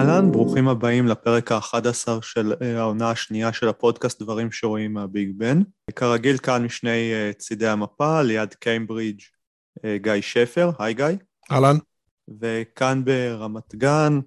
[0.00, 5.62] אהלן, ברוכים הבאים לפרק ה-11 של אה, העונה השנייה של הפודקאסט דברים שרואים מהביג בן.
[5.96, 9.20] כרגיל כאן משני אה, צידי המפה, ליד קיימברידג'
[9.84, 11.06] אה, גיא שפר, היי גיא.
[11.52, 11.76] אהלן.
[12.40, 14.20] וכאן ברמת גן,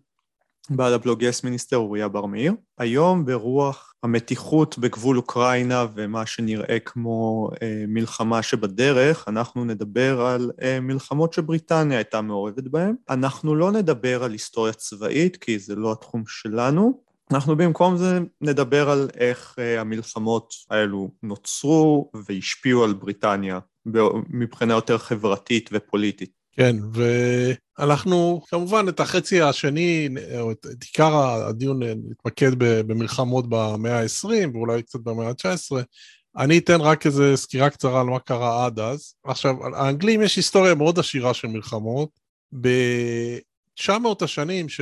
[0.69, 2.53] בעל הבלוג Yes Minister אוריה בר מאיר.
[2.77, 10.79] היום ברוח המתיחות בגבול אוקראינה ומה שנראה כמו אה, מלחמה שבדרך, אנחנו נדבר על אה,
[10.79, 12.95] מלחמות שבריטניה הייתה מעורבת בהן.
[13.09, 17.03] אנחנו לא נדבר על היסטוריה צבאית, כי זה לא התחום שלנו.
[17.31, 23.59] אנחנו במקום זה נדבר על איך אה, המלחמות האלו נוצרו והשפיעו על בריטניה
[24.29, 26.31] מבחינה יותר חברתית ופוליטית.
[26.51, 26.75] כן,
[27.79, 30.09] ואנחנו כמובן את החצי השני,
[30.39, 35.83] או את, את עיקר הדיון נתמקד במלחמות במאה ה-20 ואולי קצת במאה ה-19.
[36.37, 39.13] אני אתן רק איזו סקירה קצרה על מה קרה עד אז.
[39.23, 42.09] עכשיו, האנגלים יש היסטוריה מאוד עשירה של מלחמות.
[42.61, 44.81] ב-900 השנים ש...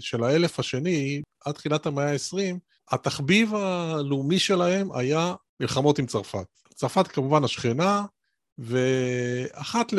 [0.00, 2.58] של האלף השני, עד תחילת המאה ה-20,
[2.90, 6.46] התחביב הלאומי שלהם היה מלחמות עם צרפת.
[6.74, 8.04] צרפת כמובן השכנה,
[8.58, 9.98] ואחת ל...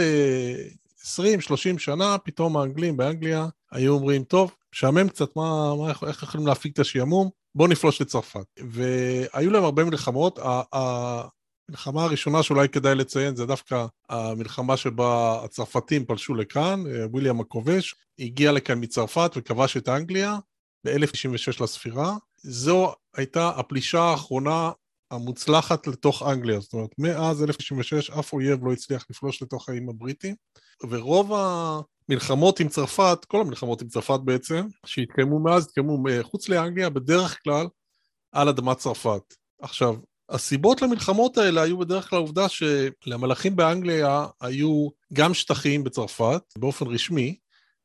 [1.16, 6.74] 20-30 שנה, פתאום האנגלים באנגליה היו אומרים, טוב, משעמם קצת, מה, מה, איך יכולים להפיק
[6.74, 7.30] את השעמום?
[7.56, 8.46] בואו נפלוש לצרפת.
[8.70, 10.40] והיו להם הרבה מלחמות.
[10.74, 18.52] המלחמה הראשונה שאולי כדאי לציין זה דווקא המלחמה שבה הצרפתים פלשו לכאן, וויליאם הכובש, הגיע
[18.52, 20.38] לכאן מצרפת וכבש את אנגליה
[20.86, 22.16] ב-1096 לספירה.
[22.38, 24.72] זו הייתה הפלישה האחרונה
[25.12, 30.36] המוצלחת לתוך אנגליה, זאת אומרת, מאז 1096 אף אויב לא הצליח לפלוש לתוך האיים הבריטים,
[30.90, 37.40] ורוב המלחמות עם צרפת, כל המלחמות עם צרפת בעצם, שהתקיימו מאז, התקיימו מחוץ לאנגליה, בדרך
[37.44, 37.68] כלל
[38.32, 39.34] על אדמת צרפת.
[39.62, 39.96] עכשיו,
[40.30, 47.38] הסיבות למלחמות האלה היו בדרך כלל העובדה שלמלכים באנגליה היו גם שטחים בצרפת, באופן רשמי,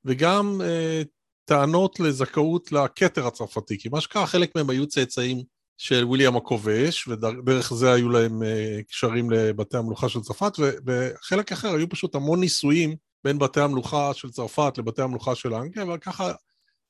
[0.04, 1.02] וגם אה,
[1.44, 5.42] טענות לזכאות לכתר הצרפתי, כי מה שקרה, חלק מהם היו צאצאים
[5.82, 10.52] של וויליאם הכובש, ודרך זה היו להם אה, קשרים לבתי המלוכה של צרפת,
[10.86, 15.86] וחלק אחר היו פשוט המון ניסויים בין בתי המלוכה של צרפת לבתי המלוכה של אנגליה,
[15.94, 16.32] וככה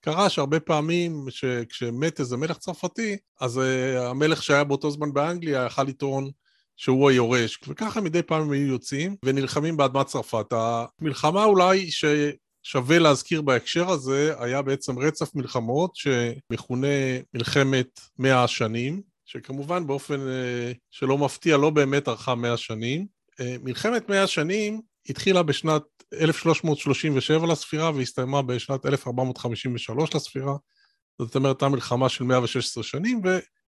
[0.00, 1.26] קרה שהרבה פעמים
[1.68, 6.30] כשמת איזה מלך צרפתי, אז uh, המלך שהיה באותו זמן באנגליה יכל לטעון
[6.76, 10.46] שהוא היורש, וככה מדי פעם הם היו יוצאים ונלחמים באדמת צרפת.
[10.52, 12.04] המלחמה אולי ש...
[12.62, 16.86] שווה להזכיר בהקשר הזה, היה בעצם רצף מלחמות שמכונה
[17.34, 23.06] מלחמת מאה השנים, שכמובן באופן אה, שלא מפתיע לא באמת ארכה מאה שנים.
[23.40, 25.82] אה, מלחמת מאה השנים התחילה בשנת
[26.20, 30.56] 1337 לספירה והסתיימה בשנת 1453 לספירה.
[31.18, 33.20] זאת אומרת, הייתה מלחמה של 116 שנים,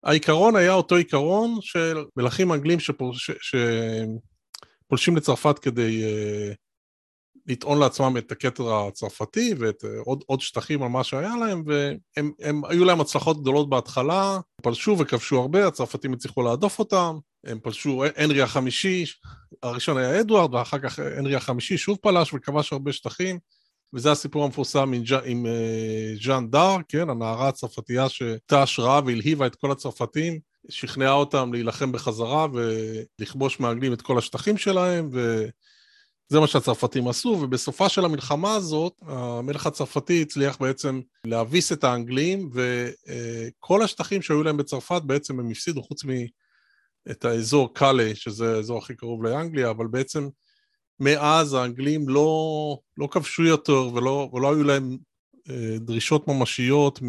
[0.04, 3.31] והעיקרון היה אותו עיקרון של מלכים אנגלים שפולש...
[4.87, 6.54] שפולשים לצרפת כדי uh,
[7.48, 12.32] לטעון לעצמם את הכתר הצרפתי ואת אה, עוד, עוד שטחים על מה שהיה להם, והם
[12.42, 18.04] הם, היו להם הצלחות גדולות בהתחלה, פלשו וכבשו הרבה, הצרפתים הצליחו להדוף אותם, הם פלשו,
[18.16, 19.04] הנרי החמישי,
[19.62, 23.38] הראשון היה אדוארד, ואחר כך הנרי החמישי שוב פלש וכבש הרבה שטחים,
[23.94, 25.47] וזה הסיפור המפורסם עם, עם
[26.22, 30.38] ז'אן דאר, כן, הנערה הצרפתייה שהייתה השראה והלהיבה את כל הצרפתים,
[30.69, 35.47] שכנעה אותם להילחם בחזרה ולכבוש מהאנגלים את כל השטחים שלהם, ו...
[36.28, 42.50] זה מה שהצרפתים עשו, ובסופה של המלחמה הזאת, המלך הצרפתי הצליח בעצם להביס את האנגלים,
[42.53, 48.94] וכל השטחים שהיו להם בצרפת בעצם הם הפסידו, חוץ מאת האזור קאלה, שזה האזור הכי
[48.94, 50.28] קרוב לאנגליה, אבל בעצם
[51.00, 54.97] מאז האנגלים לא, לא כבשו יותר ולא, ולא היו להם
[55.50, 57.09] אה, דרישות ממשיות מ...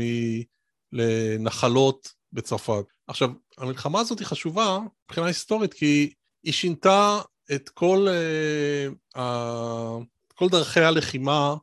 [0.94, 2.86] לנחלות בצרפת.
[3.08, 6.14] עכשיו, המלחמה הזאת היא חשובה מבחינה היסטורית כי
[6.44, 7.22] היא שינתה
[7.56, 10.04] את כל, uh, uh,
[10.36, 11.56] כל דרכי הלחימה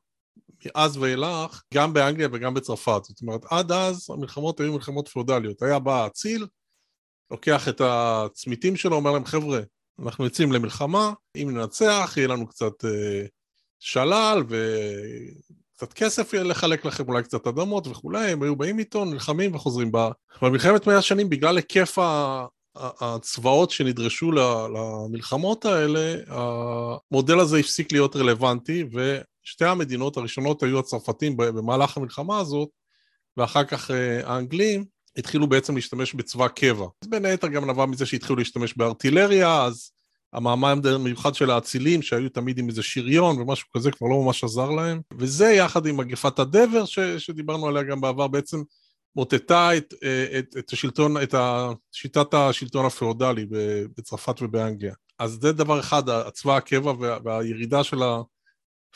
[0.66, 3.04] מאז ואילך, גם באנגליה וגם בצרפת.
[3.04, 5.62] זאת אומרת, עד אז המלחמות היו מלחמות פאודליות.
[5.62, 6.46] היה בא אציל,
[7.30, 9.60] לוקח את הצמיתים שלו, אומר להם, חבר'ה,
[10.02, 13.28] אנחנו יוצאים למלחמה, אם ננצח, יהיה לנו קצת uh,
[13.78, 19.92] שלל וקצת כסף לחלק לכם, אולי קצת אדמות וכולי, הם היו באים איתו, נלחמים וחוזרים.
[20.42, 21.98] במלחמת מאה שנים, בגלל היקף
[23.00, 31.96] הצבאות שנדרשו למלחמות האלה, המודל הזה הפסיק להיות רלוונטי, ושתי המדינות הראשונות היו הצרפתים במהלך
[31.96, 32.68] המלחמה הזאת,
[33.36, 34.84] ואחר כך אה, האנגלים
[35.16, 36.86] התחילו בעצם להשתמש בצבא קבע.
[37.04, 39.90] זה בין היתר גם נבע מזה שהתחילו להשתמש בארטילריה, אז
[40.32, 44.70] המעמד המיוחד של האצילים, שהיו תמיד עם איזה שריון ומשהו כזה, כבר לא ממש עזר
[44.70, 45.00] להם.
[45.18, 48.62] וזה יחד עם מגפת הדבר ש, שדיברנו עליה גם בעבר, בעצם
[49.16, 51.34] מוטטה את, אה, את, את, השלטון, את
[51.92, 53.46] שיטת השלטון הפאודלי
[53.98, 54.94] בצרפת ובאנגליה.
[55.18, 57.98] אז זה דבר אחד, הצבא הקבע וה, והירידה של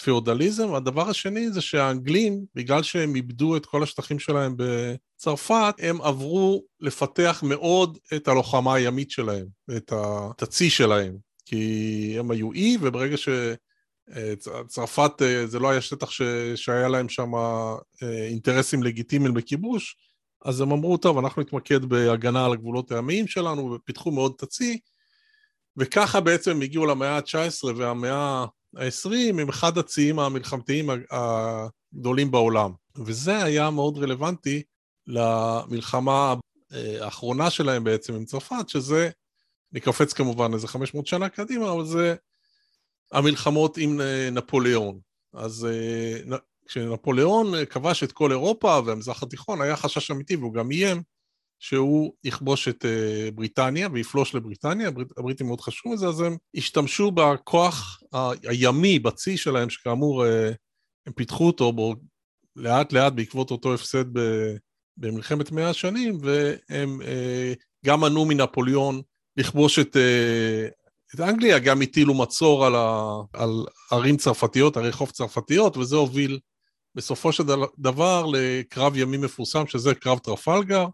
[0.03, 0.75] פיאודליזם.
[0.75, 7.43] הדבר השני זה שהאנגלים, בגלל שהם איבדו את כל השטחים שלהם בצרפת, הם עברו לפתח
[7.47, 9.47] מאוד את הלוחמה הימית שלהם,
[9.77, 11.17] את הצי שלהם.
[11.47, 16.23] כי הם היו אי, וברגע שצרפת אה, זה לא היה שטח ש...
[16.55, 19.97] שהיה להם שם אה, אינטרסים לגיטימיים בכיבוש,
[20.45, 24.79] אז הם אמרו, טוב, אנחנו נתמקד בהגנה על הגבולות הימיים שלנו, ופיתחו מאוד את הצי,
[25.77, 28.45] וככה בעצם הם הגיעו למאה ה-19 והמאה
[28.77, 32.73] ה-20 עם אחד הציים המלחמתיים הגדולים בעולם.
[32.97, 34.63] וזה היה מאוד רלוונטי
[35.07, 36.35] למלחמה
[36.73, 39.11] אה, האחרונה שלהם בעצם עם צרפת, שזה,
[39.73, 42.15] נקפץ כמובן איזה 500 שנה קדימה, אבל זה
[43.13, 44.99] המלחמות עם אה, נפוליאון.
[45.35, 46.37] אז אה,
[46.71, 51.03] כשנפוליאון כבש את כל אירופה והמזרח התיכון, היה חשש אמיתי והוא גם איים
[51.59, 57.11] שהוא יכבוש את uh, בריטניה ויפלוש לבריטניה, הברית, הבריטים מאוד חשבו מזה, אז הם השתמשו
[57.11, 58.01] בכוח
[58.49, 60.29] הימי, בצי שלהם, שכאמור uh,
[61.07, 61.95] הם פיתחו אותו בו
[62.57, 64.57] לאט לאט בעקבות אותו הפסד ב-
[64.97, 67.01] במלחמת מאה השנים, והם
[67.87, 69.03] גם מנעו מנפוליאון
[69.37, 69.97] לכבוש את,
[71.15, 73.51] את אנגליה, גם הטילו מצור על, ה- על
[73.93, 76.39] ערים צרפתיות, ערי חוף צרפתיות, וזה הוביל
[76.95, 77.45] בסופו של
[77.79, 80.87] דבר לקרב ימי מפורסם, שזה קרב טרפלגר,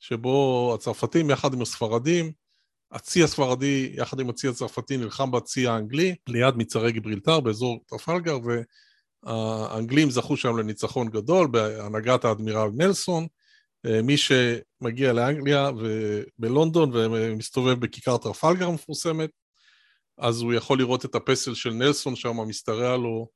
[0.00, 2.32] שבו הצרפתים יחד עם הספרדים,
[2.92, 8.38] הצי הספרדי יחד עם הצי הצרפתי נלחם בצי האנגלי, ליד מצרי גיברילטר באזור טרפלגר,
[9.24, 13.26] והאנגלים זכו שם לניצחון גדול בהנהגת האדמירל נלסון.
[13.84, 19.30] מי שמגיע לאנגליה ובלונדון ומסתובב בכיכר טרפלגר המפורסמת,
[20.18, 23.28] אז הוא יכול לראות את הפסל של נלסון שם משתרע לו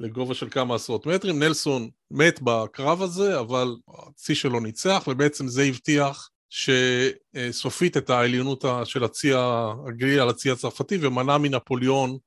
[0.00, 1.38] לגובה של כמה עשרות מטרים.
[1.38, 9.04] נלסון מת בקרב הזה, אבל הצי שלו ניצח, ובעצם זה הבטיח שסופית את העליונות של
[9.04, 12.18] הצי האנגלי על הצי הצרפתי, ומנע מנפוליאון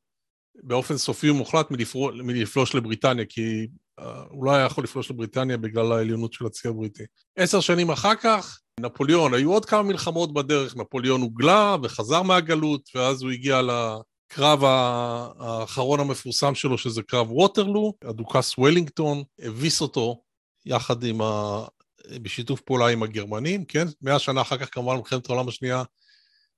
[0.63, 1.67] באופן סופי ומוחלט
[2.23, 3.67] מלפלוש לבריטניה, כי
[3.99, 7.03] אה, הוא לא היה יכול לפלוש לבריטניה בגלל העליונות של הצי הבריטי.
[7.35, 13.21] עשר שנים אחר כך, נפוליאון, היו עוד כמה מלחמות בדרך, נפוליאון הוגלה וחזר מהגלות, ואז
[13.21, 13.71] הוא הגיע ל...
[14.33, 20.21] הקרב האחרון המפורסם שלו, שזה קרב ווטרלו, הדוכס וולינגטון, הביס אותו
[20.65, 21.63] יחד עם ה...
[22.21, 23.87] בשיתוף פעולה עם הגרמנים, כן?
[24.01, 25.83] מאה שנה אחר כך כמובן במלחמת העולם השנייה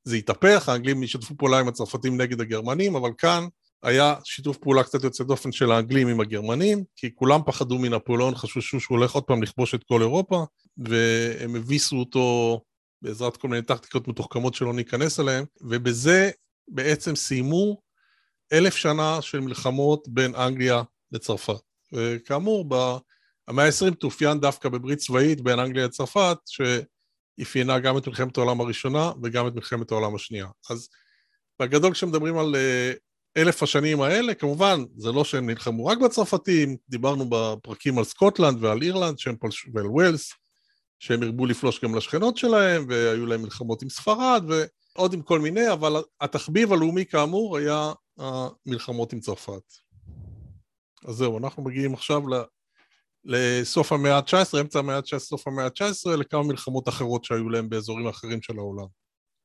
[0.04, 3.48] זה התהפך, האנגלים ישתפו פעולה עם הצרפתים נגד הגרמנים, אבל כאן
[3.84, 8.80] היה שיתוף פעולה קצת יוצא דופן של האנגלים עם הגרמנים, כי כולם פחדו מנפוליאון, חששו
[8.80, 10.46] שהוא הולך עוד פעם לכבוש את כל אירופה,
[10.78, 12.62] והם הביסו אותו
[13.02, 16.32] בעזרת כל מיני טקטיקות מתוחכמות שלא ניכנס אליהן, ובזה
[16.68, 17.82] בעצם סיימו
[18.54, 21.62] אלף שנה של מלחמות בין אנגליה לצרפת.
[21.94, 28.62] וכאמור, במאה ה-20 תאופיין דווקא בברית צבאית בין אנגליה לצרפת, שאפיינה גם את מלחמת העולם
[28.62, 30.48] הראשונה וגם את מלחמת העולם השנייה.
[30.70, 30.90] אז
[31.62, 32.94] בגדול כשמדברים על אה,
[33.38, 38.82] אלף השנים האלה, כמובן, זה לא שהם נלחמו רק בצרפתים, דיברנו בפרקים על סקוטלנד ועל
[38.82, 40.34] אירלנד שהם פלשו, ועל ווילס,
[41.00, 44.64] שהם הרבו לפלוש גם לשכנות שלהם, והיו להם מלחמות עם ספרד, ו...
[44.98, 49.74] עוד עם כל מיני, אבל התחביב הלאומי כאמור היה המלחמות עם צרפת.
[51.08, 52.22] אז זהו, אנחנו מגיעים עכשיו
[53.26, 58.08] לסוף המאה ה-19, אמצע המאה ה-19, סוף המאה ה-19, לכמה מלחמות אחרות שהיו להם באזורים
[58.08, 58.86] אחרים של העולם.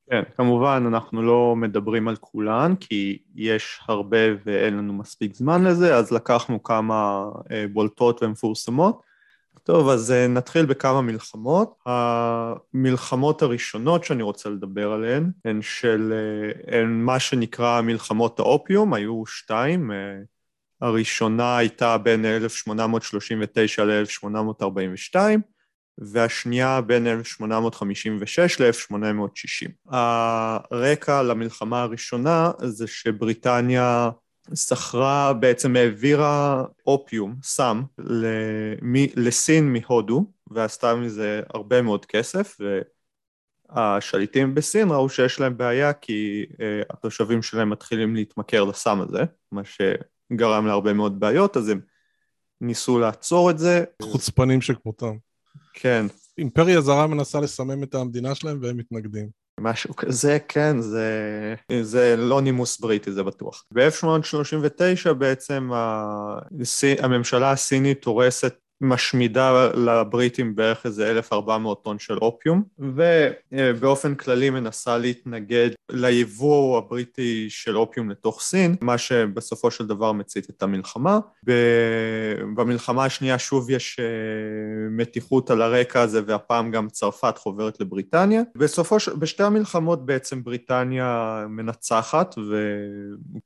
[0.09, 5.95] כן, כמובן אנחנו לא מדברים על כולן, כי יש הרבה ואין לנו מספיק זמן לזה,
[5.95, 9.10] אז לקחנו כמה אה, בולטות ומפורסמות.
[9.63, 11.75] טוב, אז אה, נתחיל בכמה מלחמות.
[11.85, 19.25] המלחמות הראשונות שאני רוצה לדבר עליהן הן של, אה, הן מה שנקרא מלחמות האופיום, היו
[19.25, 19.91] שתיים.
[19.91, 20.17] אה,
[20.81, 25.15] הראשונה הייתה בין 1839 ל-1842,
[25.97, 29.91] והשנייה בין 1856 ל-1860.
[30.71, 34.09] הרקע למלחמה הראשונה זה שבריטניה
[34.53, 37.81] סחרה, בעצם העבירה אופיום, סם,
[39.15, 42.57] לסין מהודו, ועשתה מזה הרבה מאוד כסף,
[43.69, 46.55] והשליטים בסין ראו שיש להם בעיה כי uh,
[46.89, 51.81] התושבים שלהם מתחילים להתמכר לסם הזה, מה שגרם להרבה מאוד בעיות, אז הם
[52.61, 53.83] ניסו לעצור את זה.
[54.01, 55.15] חוצפנים שכמותם.
[55.73, 56.05] כן.
[56.41, 59.27] אימפריה זרה מנסה לסמם את המדינה שלהם והם מתנגדים.
[59.59, 63.63] משהו כזה, כן, זה, זה לא נימוס בריטי, זה בטוח.
[63.73, 65.69] ב-1839 בעצם
[66.99, 75.69] הממשלה הסינית הורסת משמידה לבריטים בערך איזה 1,400 טון של אופיום, ובאופן כללי מנסה להתנגד
[75.91, 81.19] ליבוא הבריטי של אופיום לתוך סין, מה שבסופו של דבר מצית את המלחמה.
[82.55, 84.05] במלחמה השנייה שוב יש אה,
[84.89, 88.41] מתיחות על הרקע הזה, והפעם גם צרפת חוברת לבריטניה.
[88.55, 89.15] בסופו של...
[89.15, 92.35] בשתי המלחמות בעצם בריטניה מנצחת,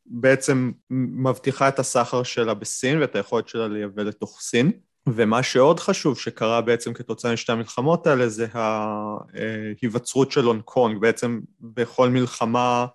[0.05, 4.71] בעצם מבטיחה את הסחר שלה בסין ואת היכולת שלה לייבא לתוך סין.
[5.09, 11.01] ומה שעוד חשוב שקרה בעצם כתוצאה משתי המלחמות האלה זה ההיווצרות של הונג קונג.
[11.01, 12.85] בעצם בכל מלחמה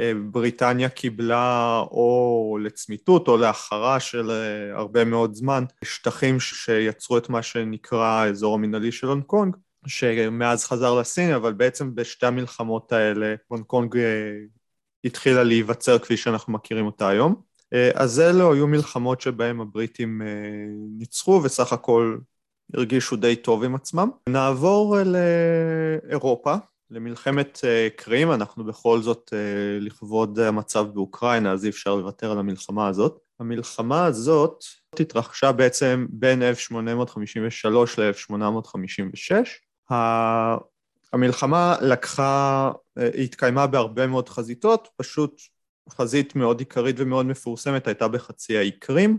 [0.00, 7.28] אה, בריטניה קיבלה או לצמיתות או להחרה של אה, הרבה מאוד זמן שטחים שיצרו את
[7.28, 13.34] מה שנקרא האזור המנהלי של הונג קונג, שמאז חזר לסין, אבל בעצם בשתי המלחמות האלה
[13.48, 14.38] הונג קונג אה,
[15.04, 17.49] התחילה להיווצר כפי שאנחנו מכירים אותה היום.
[17.94, 20.22] אז אלו היו מלחמות שבהן הבריטים
[20.98, 22.18] ניצחו וסך הכל
[22.74, 24.10] הרגישו די טוב עם עצמם.
[24.28, 26.54] נעבור לאירופה,
[26.90, 32.38] למלחמת אה, קרים, אנחנו בכל זאת אה, לכבוד המצב באוקראינה, אז אי אפשר לוותר על
[32.38, 33.18] המלחמה הזאת.
[33.40, 34.64] המלחמה הזאת
[35.00, 39.92] התרחשה בעצם בין 1853 ל-1856.
[41.12, 45.40] המלחמה לקחה, אה, היא התקיימה בהרבה מאוד חזיתות, פשוט
[45.90, 49.18] חזית מאוד עיקרית ומאוד מפורסמת הייתה בחצי האי קרים,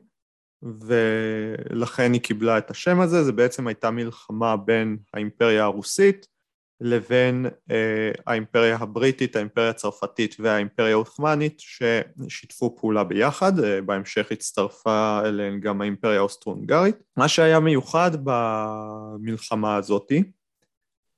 [0.64, 6.28] ולכן היא קיבלה את השם הזה, זה בעצם הייתה מלחמה בין האימפריה הרוסית
[6.82, 15.60] לבין אה, האימפריה הבריטית, האימפריה הצרפתית והאימפריה העות'מאנית ששיתפו פעולה ביחד, אה, בהמשך הצטרפה אליהן
[15.60, 16.96] גם האימפריה האוסטרו-הונגרית.
[17.18, 20.24] מה שהיה מיוחד במלחמה הזאתי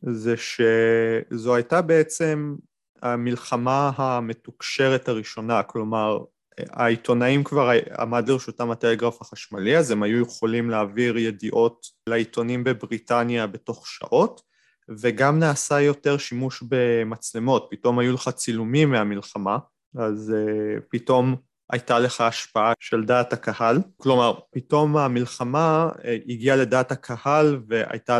[0.02, 2.56] זה שזו הייתה בעצם
[3.04, 6.20] המלחמה המתוקשרת הראשונה, כלומר
[6.58, 7.70] העיתונאים כבר
[8.00, 14.42] עמד לרשותם הטלגרף החשמלי, אז הם היו יכולים להעביר ידיעות לעיתונים בבריטניה בתוך שעות
[14.90, 19.58] וגם נעשה יותר שימוש במצלמות, פתאום היו לך צילומים מהמלחמה,
[19.98, 21.36] אז uh, פתאום
[21.72, 28.20] הייתה לך השפעה של דעת הקהל, כלומר פתאום המלחמה uh, הגיעה לדעת הקהל והייתה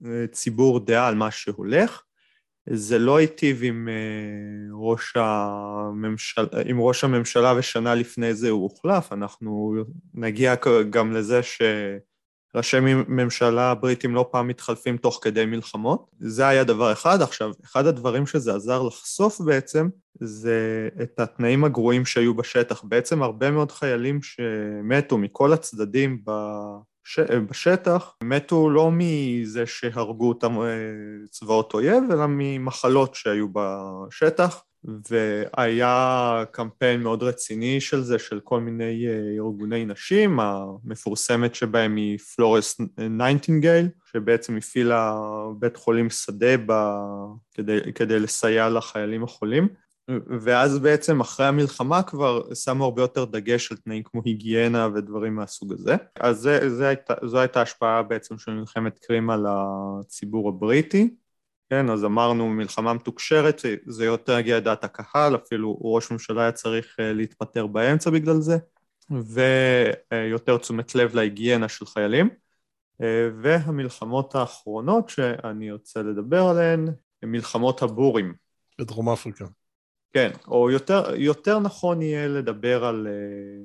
[0.00, 2.02] לציבור דעה על מה שהולך,
[2.70, 3.88] זה לא היטיב עם,
[5.14, 9.74] הממשל, עם ראש הממשלה ושנה לפני זה הוא הוחלף, אנחנו
[10.14, 10.54] נגיע
[10.90, 11.62] גם לזה ש...
[12.54, 12.76] ראשי
[13.08, 16.10] ממשלה הבריטים לא פעם מתחלפים תוך כדי מלחמות.
[16.18, 17.22] זה היה דבר אחד.
[17.22, 19.88] עכשיו, אחד הדברים שזה עזר לחשוף בעצם,
[20.20, 22.84] זה את התנאים הגרועים שהיו בשטח.
[22.84, 26.24] בעצם הרבה מאוד חיילים שמתו מכל הצדדים
[27.04, 27.18] בש...
[27.20, 30.66] בשטח, מתו לא מזה שהרגו אותם אה,
[31.30, 34.64] צבאות אויב, אלא ממחלות שהיו בשטח.
[35.10, 42.18] והיה קמפיין מאוד רציני של זה, של כל מיני אה, ארגוני נשים, המפורסמת שבהם היא
[42.18, 45.14] פלורנס נייטינגייל, שבעצם הפעילה
[45.58, 46.72] בית חולים שדה ב...
[47.54, 49.68] כדי, כדי לסייע לחיילים החולים.
[50.40, 55.72] ואז בעצם אחרי המלחמה כבר שמו הרבה יותר דגש על תנאים כמו היגיינה ודברים מהסוג
[55.72, 55.96] הזה.
[56.20, 61.14] אז זה, זה הייתה, זו הייתה השפעה בעצם של מלחמת קרים על הציבור הבריטי.
[61.70, 66.96] כן, אז אמרנו מלחמה מתוקשרת, זה יותר הגיע לדעת הקהל, אפילו ראש ממשלה היה צריך
[67.00, 68.56] אה, להתפטר באמצע בגלל זה,
[69.10, 72.28] ויותר תשומת לב להיגיינה של חיילים.
[73.02, 76.88] אה, והמלחמות האחרונות שאני רוצה לדבר עליהן,
[77.22, 78.34] הן מלחמות הבורים.
[78.78, 79.44] בדרום אפריקה.
[80.12, 83.64] כן, או יותר, יותר נכון יהיה לדבר על אה,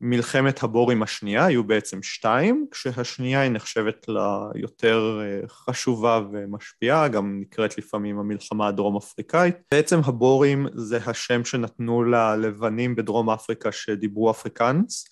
[0.00, 7.78] מלחמת הבורים השנייה, היו בעצם שתיים, כשהשנייה היא נחשבת ליותר אה, חשובה ומשפיעה, גם נקראת
[7.78, 9.56] לפעמים המלחמה הדרום-אפריקאית.
[9.70, 15.04] בעצם הבורים זה השם שנתנו ללבנים בדרום אפריקה שדיברו אפריקאנס.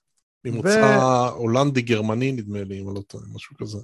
[0.45, 1.29] ממוצא ו...
[1.37, 3.79] הולנדי-גרמני נדמה לי, אם אני לא טועה, משהו כזה.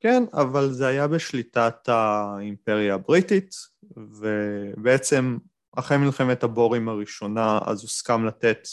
[0.00, 3.54] כן, אבל זה היה בשליטת האימפריה הבריטית,
[3.96, 5.36] ובעצם
[5.78, 8.68] אחרי מלחמת הבורים הראשונה אז הוסכם לתת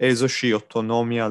[0.00, 1.28] איזושהי אוטונומיה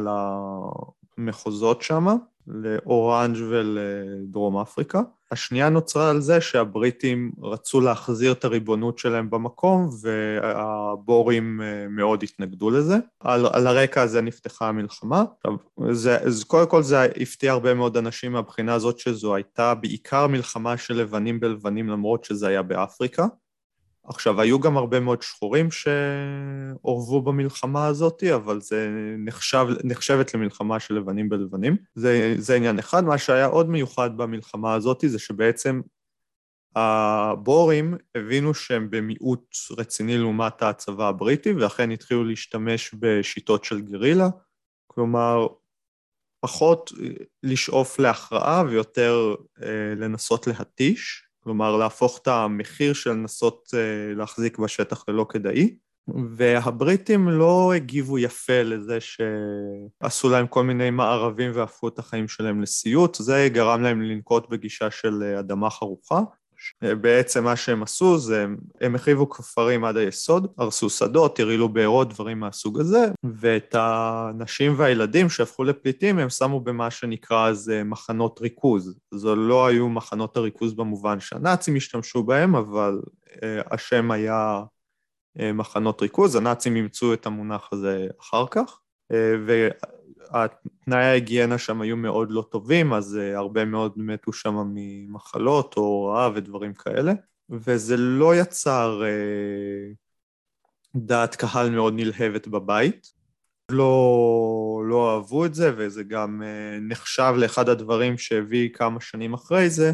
[1.18, 2.08] למחוזות שם,
[2.48, 5.02] לאורנג' ולדרום אפריקה.
[5.32, 12.70] השנייה נוצרה על זה שהבריטים רצו להחזיר את הריבונות שלהם במקום והבורים אה, מאוד התנגדו
[12.70, 12.98] לזה.
[13.20, 15.24] על, על הרקע הזה נפתחה המלחמה.
[15.38, 15.58] עכשיו,
[15.92, 20.78] זה, אז קודם כל זה הפתיע הרבה מאוד אנשים מהבחינה הזאת שזו הייתה בעיקר מלחמה
[20.78, 23.26] של לבנים בלבנים למרות שזה היה באפריקה.
[24.06, 30.94] עכשיו, היו גם הרבה מאוד שחורים שאורבו במלחמה הזאת, אבל זה נחשב, נחשבת למלחמה של
[30.94, 31.78] לבנים בלבנים.
[31.96, 33.04] זה, זה עניין אחד.
[33.04, 35.82] מה שהיה עוד מיוחד במלחמה הזאת זה שבעצם
[36.76, 44.28] הבורים הבינו שהם במיעוט רציני לעומת הצבא הבריטי, ואכן התחילו להשתמש בשיטות של גרילה,
[44.88, 45.48] כלומר,
[46.40, 46.92] פחות
[47.44, 51.28] לשאוף להכרעה ויותר אה, לנסות להתיש.
[51.44, 55.76] כלומר להפוך את המחיר של לנסות אה, להחזיק בשטח ללא כדאי.
[56.36, 63.16] והבריטים לא הגיבו יפה לזה שעשו להם כל מיני מערבים והפכו את החיים שלהם לסיוט,
[63.16, 66.22] זה גרם להם לנקוט בגישה של אה, אדמה חרוכה,
[66.82, 68.46] בעצם מה שהם עשו זה
[68.82, 75.30] הם החריבו כפרים עד היסוד, הרסו שדות, הרעילו בארות, דברים מהסוג הזה, ואת הנשים והילדים
[75.30, 78.96] שהפכו לפליטים הם שמו במה שנקרא אז מחנות ריכוז.
[79.14, 83.02] זו לא היו מחנות הריכוז במובן שהנאצים השתמשו בהם, אבל
[83.72, 84.62] השם היה
[85.54, 88.80] מחנות ריכוז, הנאצים אימצו את המונח הזה אחר כך,
[90.34, 96.34] והתנאי ההיגיינה שם היו מאוד לא טובים, אז הרבה מאוד מתו שם ממחלות או רעב
[96.36, 97.14] ודברים כאלה,
[97.50, 99.04] וזה לא יצר
[100.96, 103.24] דעת קהל מאוד נלהבת בבית.
[103.72, 106.42] לא, לא אהבו את זה, וזה גם
[106.82, 109.92] נחשב לאחד הדברים שהביא כמה שנים אחרי זה,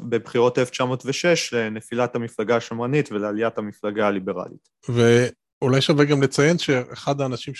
[0.00, 4.68] בבחירות 1906 לנפילת המפלגה השמרנית ולעליית המפלגה הליברלית.
[4.88, 7.54] ואולי שווה גם לציין שאחד האנשים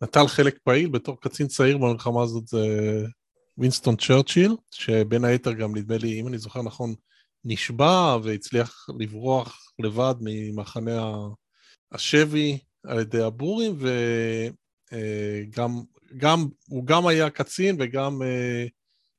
[0.00, 2.66] שנטל חלק פעיל בתור קצין צעיר במלחמה הזאת זה
[3.58, 6.94] וינסטון צ'רצ'יל, שבין היתר גם נדמה לי, אם אני זוכר נכון,
[7.44, 11.12] נשבע והצליח לברוח לבד ממחנה
[11.92, 13.76] השבי על ידי הבורים,
[14.92, 15.70] וגם
[16.16, 18.22] גם, הוא גם היה קצין וגם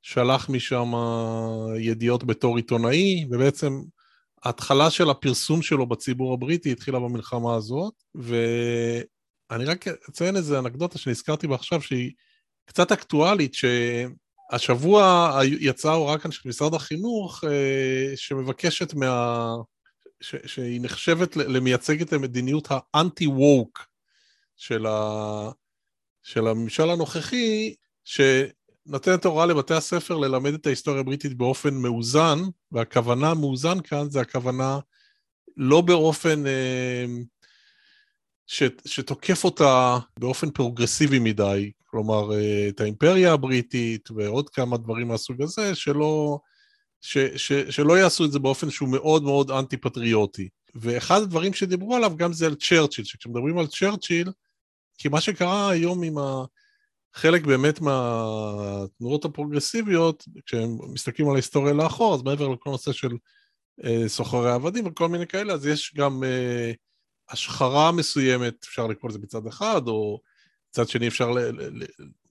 [0.01, 0.91] שלח משם
[1.79, 3.81] ידיעות בתור עיתונאי, ובעצם
[4.43, 7.93] ההתחלה של הפרסום שלו בציבור הבריטי התחילה במלחמה הזאת,
[9.50, 12.12] ואני רק אציין איזה אנקדוטה שנזכרתי בה עכשיו, שהיא
[12.66, 19.56] קצת אקטואלית, שהשבוע יצאה הוראה כאן של משרד החינוך, אה, שמבקשת מה...
[20.22, 20.36] ש...
[20.46, 23.88] שהיא נחשבת למייצגת המדיניות האנטי-ווק
[24.56, 25.50] של, ה...
[26.24, 28.22] של הממשל הנוכחי, ש...
[28.88, 32.39] נותנת הוראה לבתי הספר ללמד את ההיסטוריה הבריטית באופן מאוזן,
[32.72, 34.80] והכוונה מאוזן כאן זה הכוונה
[35.58, 37.06] לא באופן אה,
[38.48, 45.42] ש, שתוקף אותה באופן פרוגרסיבי מדי, כלומר אה, את האימפריה הבריטית ועוד כמה דברים מהסוג
[45.42, 46.39] הזה, שלא,
[47.01, 50.50] ש, ש, שלא יעשו את זה באופן שהוא מאוד מאוד אנטי-פטריוטי.
[50.75, 54.32] ואחד הדברים שדיברו עליו גם זה על צ'רצ'יל, שכשמדברים על צ'רצ'יל,
[54.98, 56.16] כי מה שקרה היום עם.
[57.18, 63.12] חלק באמת מהתנועות הפרוגרסיביות, כשהם מסתכלים על ההיסטוריה לאחור, אז מעבר לכל נושא של
[63.83, 66.72] אה, סוחרי עבדים וכל מיני כאלה, אז יש גם אה,
[67.29, 70.22] השחרה מסוימת, אפשר לקרוא לזה בצד אחד, או
[70.70, 71.83] מצד שני אפשר ל- ל-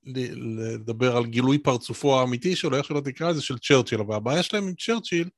[0.05, 4.01] ל- לדבר על גילוי פרצופו האמיתי שלו, איך שלא תקרא לזה, של צ'רצ'יל.
[4.01, 5.29] אבל הבעיה שלהם עם צ'רצ'יל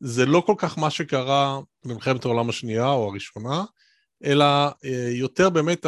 [0.00, 3.64] זה לא כל כך מה שקרה במלחמת העולם השנייה או הראשונה,
[4.24, 4.44] אלא
[4.84, 5.86] אה, יותר באמת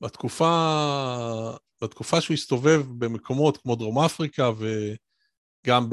[0.00, 4.50] בתקופה, בתקופה שהוא הסתובב במקומות כמו דרום אפריקה
[5.64, 5.88] וגם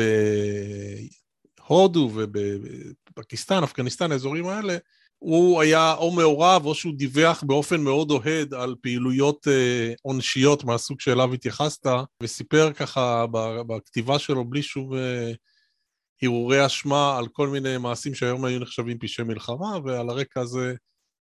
[1.59, 4.77] בהודו ובפקיסטן, אפגניסטן, האזורים האלה,
[5.25, 11.01] הוא היה או מעורב או שהוא דיווח באופן מאוד אוהד על פעילויות אה, עונשיות מהסוג
[11.01, 11.85] שאליו התייחסת,
[12.23, 13.25] וסיפר ככה
[13.67, 19.77] בכתיבה שלו בלי שום אה, אשמה על כל מיני מעשים שהיום היו נחשבים פשעי מלחמה,
[19.85, 20.75] ועל הרקע הזה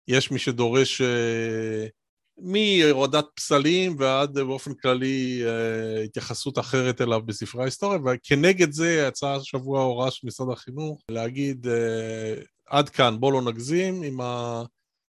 [0.08, 1.86] יש מי שדורש אה,
[2.38, 9.82] מהורדת פסלים ועד באופן כללי אה, התייחסות אחרת אליו בספרי ההיסטוריה, וכנגד זה יצאה השבוע
[9.82, 12.34] הוראה של משרד החינוך להגיד אה,
[12.72, 14.62] עד כאן, בואו לא נגזים עם, ה,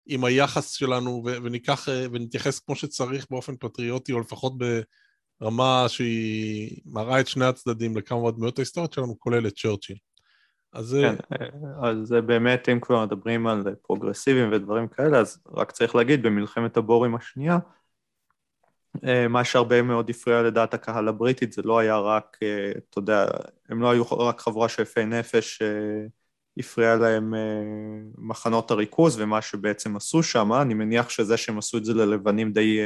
[0.06, 4.54] עם היחס שלנו וניקח אה, ונתייחס כמו שצריך באופן פטריוטי, או לפחות
[5.41, 9.98] ברמה שהיא מראה את שני הצדדים לכמה דמויות ההיסטוריות שלנו, כולל את צ'רצ'יל.
[10.74, 10.98] אז...
[11.02, 11.15] כן,
[11.84, 17.15] אז באמת, אם כבר מדברים על פרוגרסיבים ודברים כאלה, אז רק צריך להגיד, במלחמת הבורים
[17.15, 17.58] השנייה,
[19.04, 23.26] אה, מה שהרבה מאוד הפריע לדעת הקהל הבריטית, זה לא היה רק, אה, אתה יודע,
[23.69, 25.62] הם לא היו רק חבורה של יפי נפש
[26.60, 27.39] שהפריע להם אה,
[28.17, 32.80] מחנות הריכוז ומה שבעצם עשו שם, אני מניח שזה שהם עשו את זה ללבנים די,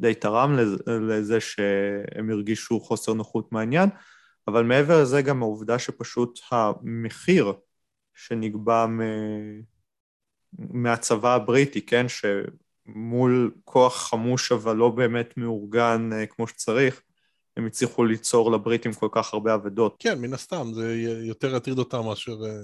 [0.00, 3.88] די תרם לזה שהם הרגישו חוסר נוחות מהעניין,
[4.48, 7.52] אבל מעבר לזה גם העובדה שפשוט המחיר
[8.14, 9.00] שנקבע מ...
[10.58, 17.02] מהצבא הבריטי, כן, שמול כוח חמוש אבל לא באמת מאורגן אה, כמו שצריך,
[17.56, 19.96] הם הצליחו ליצור לבריטים כל כך הרבה אבדות.
[19.98, 22.60] כן, מן הסתם, זה יותר יטריד אותם מאשר אה,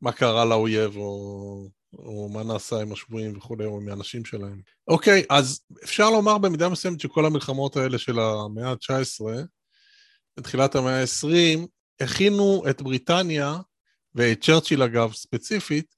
[0.00, 4.60] מה קרה לאויב או, או מה נעשה עם השבויים וכולי, או עם האנשים שלהם.
[4.88, 9.24] אוקיי, אז אפשר לומר במידה מסוימת שכל המלחמות האלה של המאה ה-19,
[10.38, 11.66] בתחילת המאה ה-20,
[12.00, 13.56] הכינו את בריטניה,
[14.14, 15.94] ואת צ'רצ'יל אגב ספציפית,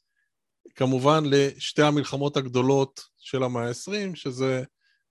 [0.74, 4.62] כמובן לשתי המלחמות הגדולות של המאה ה-20, שזה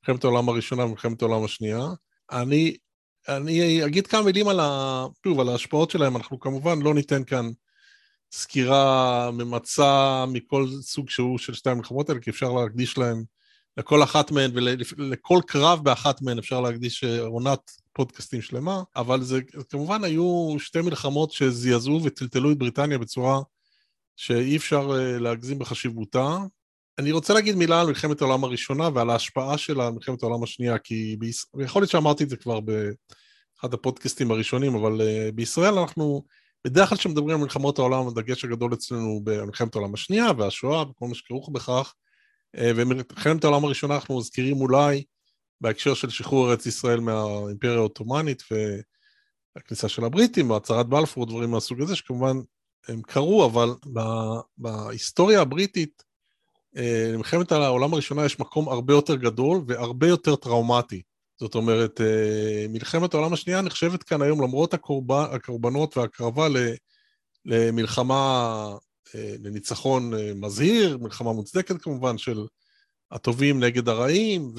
[0.01, 1.85] מלחמת העולם הראשונה ומלחמת העולם השנייה.
[2.31, 2.77] אני,
[3.27, 7.49] אני אגיד כמה מילים על, ה, שוב, על ההשפעות שלהם, אנחנו כמובן לא ניתן כאן
[8.31, 13.23] סקירה ממצה מכל סוג שהוא של שתי המלחמות האלה, כי אפשר להקדיש להם
[13.77, 20.03] לכל אחת מהן ולכל קרב באחת מהן אפשר להקדיש עונת פודקאסטים שלמה, אבל זה כמובן
[20.03, 23.39] היו שתי מלחמות שזעזעו וטלטלו את בריטניה בצורה
[24.15, 24.87] שאי אפשר
[25.19, 26.37] להגזים בחשיבותה.
[26.99, 30.77] אני רוצה להגיד מילה על מלחמת העולם הראשונה ועל ההשפעה שלה על מלחמת העולם השנייה,
[30.77, 31.45] כי ביש...
[31.59, 36.23] יכול להיות שאמרתי את זה כבר באחד הפודקאסטים הראשונים, אבל uh, בישראל אנחנו,
[36.65, 41.15] בדרך כלל כשמדברים על מלחמות העולם, הדגש הגדול אצלנו במלחמת העולם השנייה והשואה וכל מה
[41.15, 41.93] שכרוך בכך,
[42.55, 45.03] uh, ומלחמת העולם הראשונה אנחנו מזכירים אולי
[45.61, 48.43] בהקשר של שחרור ארץ ישראל מהאימפריה העות'מאנית
[49.55, 52.37] והכניסה של הבריטים והצהרת בלפור, דברים מהסוג הזה, שכמובן
[52.87, 53.69] הם קרו, אבל
[54.57, 56.06] בהיסטוריה הבריטית,
[56.73, 61.01] למלחמת העולם הראשונה יש מקום הרבה יותר גדול והרבה יותר טראומטי.
[61.39, 66.47] זאת אומרת, אה, מלחמת העולם השנייה נחשבת כאן היום, למרות הקורבן, הקורבנות והקרבה
[67.45, 68.75] למלחמה,
[69.15, 72.45] אה, לניצחון מזהיר, מלחמה מוצדקת כמובן, של
[73.11, 74.53] הטובים נגד הרעים,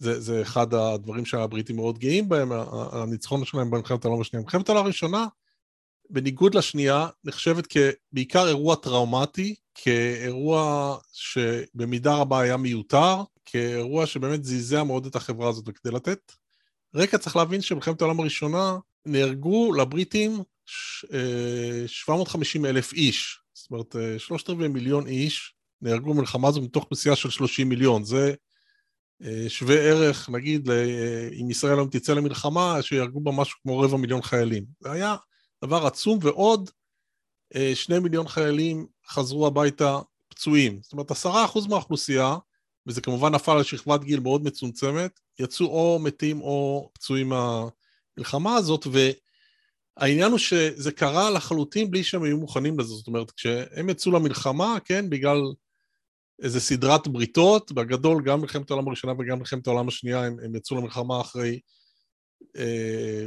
[0.00, 4.42] וזה אחד הדברים שהבריטים מאוד גאים בהם, הניצחון שלהם במלחמת העולם השנייה.
[4.44, 5.26] מלחמת העולם הראשונה,
[6.10, 15.06] בניגוד לשנייה, נחשבת כבעיקר אירוע טראומטי, כאירוע שבמידה רבה היה מיותר, כאירוע שבאמת זעזע מאוד
[15.06, 15.64] את החברה הזאת.
[15.68, 16.32] וכדי לתת
[16.94, 20.42] רקע צריך להבין שבמלחמת העולם הראשונה נהרגו לבריטים
[21.86, 26.84] 750 אה, אלף איש, זאת אומרת אה, שלושת רבעי מיליון איש נהרגו במלחמה הזו מתוך
[26.84, 28.04] אוכלוסייה של 30 מיליון.
[28.04, 28.34] זה
[29.24, 30.70] אה, שווה ערך, נגיד,
[31.40, 34.64] אם ישראל היום תצא למלחמה, שיהרגו בה משהו כמו רבע מיליון חיילים.
[34.80, 35.16] זה היה
[35.64, 36.70] דבר עצום, ועוד
[37.54, 40.78] אה, שני מיליון חיילים חזרו הביתה פצועים.
[40.82, 42.36] זאת אומרת, עשרה אחוז מהאוכלוסייה,
[42.86, 48.86] וזה כמובן נפל על שכבת גיל מאוד מצומצמת, יצאו או מתים או פצועים מהמלחמה הזאת,
[49.96, 52.94] והעניין הוא שזה קרה לחלוטין בלי שהם היו מוכנים לזה.
[52.94, 55.40] זאת אומרת, כשהם יצאו למלחמה, כן, בגלל
[56.42, 60.76] איזה סדרת בריתות, בגדול גם מלחמת העולם הראשונה וגם מלחמת העולם השנייה, הם, הם יצאו
[60.76, 61.60] למלחמה אחרי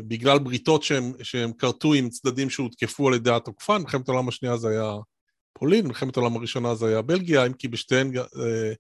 [0.08, 4.70] בגלל בריתות שהם, שהם כרתו עם צדדים שהותקפו על ידי התוקפן, מלחמת העולם השנייה זה
[4.70, 4.96] היה
[5.54, 8.74] פולין, מלחמת העולם הראשונה זה היה בלגיה, אם כי בשתיהן אה,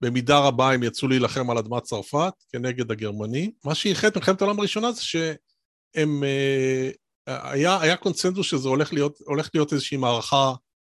[0.00, 3.50] במידה רבה הם יצאו להילחם על אדמת צרפת כנגד הגרמנים.
[3.64, 6.24] מה שאיחד מלחמת העולם הראשונה זה שהם...
[6.24, 6.90] אה,
[7.26, 10.52] היה, היה קונצנזוס שזה הולך להיות, הולך להיות איזושהי מערכה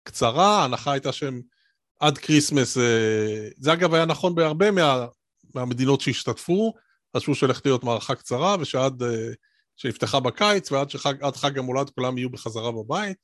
[0.05, 1.40] קצרה, ההנחה הייתה שהם
[2.00, 2.78] עד Christmas,
[3.57, 5.07] זה אגב היה נכון בהרבה מה,
[5.55, 6.74] מהמדינות שהשתתפו,
[7.16, 9.31] חשבו שהולכת להיות מערכה קצרה, ושעד, אה,
[9.77, 13.16] שנפתחה בקיץ, ועד שחג, חג המולד כולם יהיו בחזרה בבית.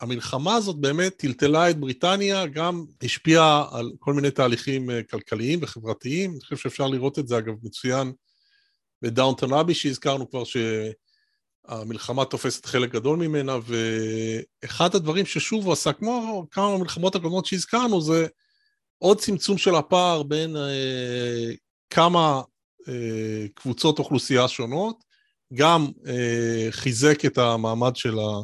[0.00, 6.30] והמלחמה הזאת באמת טלטלה את בריטניה, גם השפיעה על כל מיני תהליכים אה, כלכליים וחברתיים.
[6.30, 8.12] אני חושב שאפשר לראות את זה, אגב, מצוין
[9.02, 10.42] בדאונטון אבי, שהזכרנו כבר
[11.68, 13.58] שהמלחמה תופסת חלק גדול ממנה,
[14.62, 18.26] ואחד הדברים ששוב הוא עשה, כמו כמה מלחמות הקודמות שהזכרנו, זה
[18.98, 21.52] עוד צמצום של הפער בין אה,
[21.90, 22.42] כמה
[22.88, 25.04] אה, קבוצות אוכלוסייה שונות,
[25.54, 28.42] גם אה, חיזק את המעמד של, ה,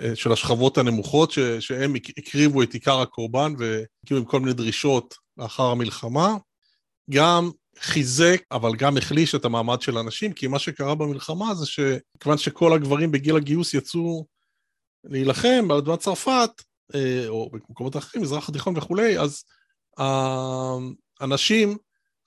[0.00, 5.14] אה, של השכבות הנמוכות, ש, שהם הקריבו את עיקר הקורבן והקימו עם כל מיני דרישות
[5.36, 6.36] לאחר המלחמה,
[7.10, 12.38] גם חיזק, אבל גם החליש את המעמד של הנשים, כי מה שקרה במלחמה זה שכיוון
[12.38, 14.26] שכל הגברים בגיל הגיוס יצאו
[15.04, 16.50] להילחם על אדמת צרפת,
[16.94, 19.44] אה, או במקומות אחרים, מזרח התיכון וכולי, אז
[21.20, 21.76] הנשים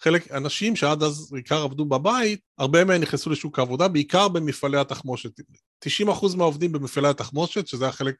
[0.05, 5.39] חלק, אנשים שעד אז בעיקר עבדו בבית, הרבה מהם נכנסו לשוק העבודה, בעיקר במפעלי התחמושת.
[5.85, 8.15] 90% מהעובדים במפעלי התחמושת, שזה היה חלק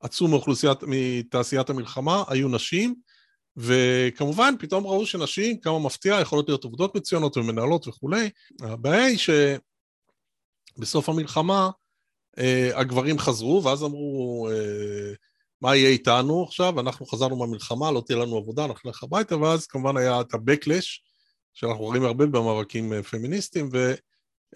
[0.00, 2.94] עצום מאוכלוסיית, מתעשיית המלחמה, היו נשים,
[3.56, 8.30] וכמובן פתאום ראו שנשים, כמה מפתיע, יכולות להיות עובדות מצוינות ומנהלות וכולי.
[8.62, 9.18] הבעיה היא
[10.78, 11.70] שבסוף המלחמה
[12.38, 15.12] אה, הגברים חזרו, ואז אמרו, אה,
[15.60, 16.80] מה יהיה איתנו עכשיו?
[16.80, 21.07] אנחנו חזרנו מהמלחמה, לא תהיה לנו עבודה, אנחנו נלך הביתה, ואז כמובן היה את ה-Backlash,
[21.58, 23.68] שאנחנו רואים הרבה במאבקים אה, פמיניסטיים,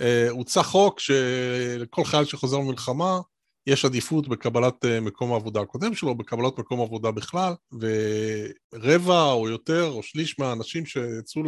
[0.00, 3.20] והוצע חוק שלכל חייל שחוזר ממלחמה,
[3.66, 9.88] יש עדיפות בקבלת אה, מקום העבודה הקודם שלו, בקבלת מקום עבודה בכלל, ורבע או יותר
[9.88, 11.42] או שליש מהאנשים שיצאו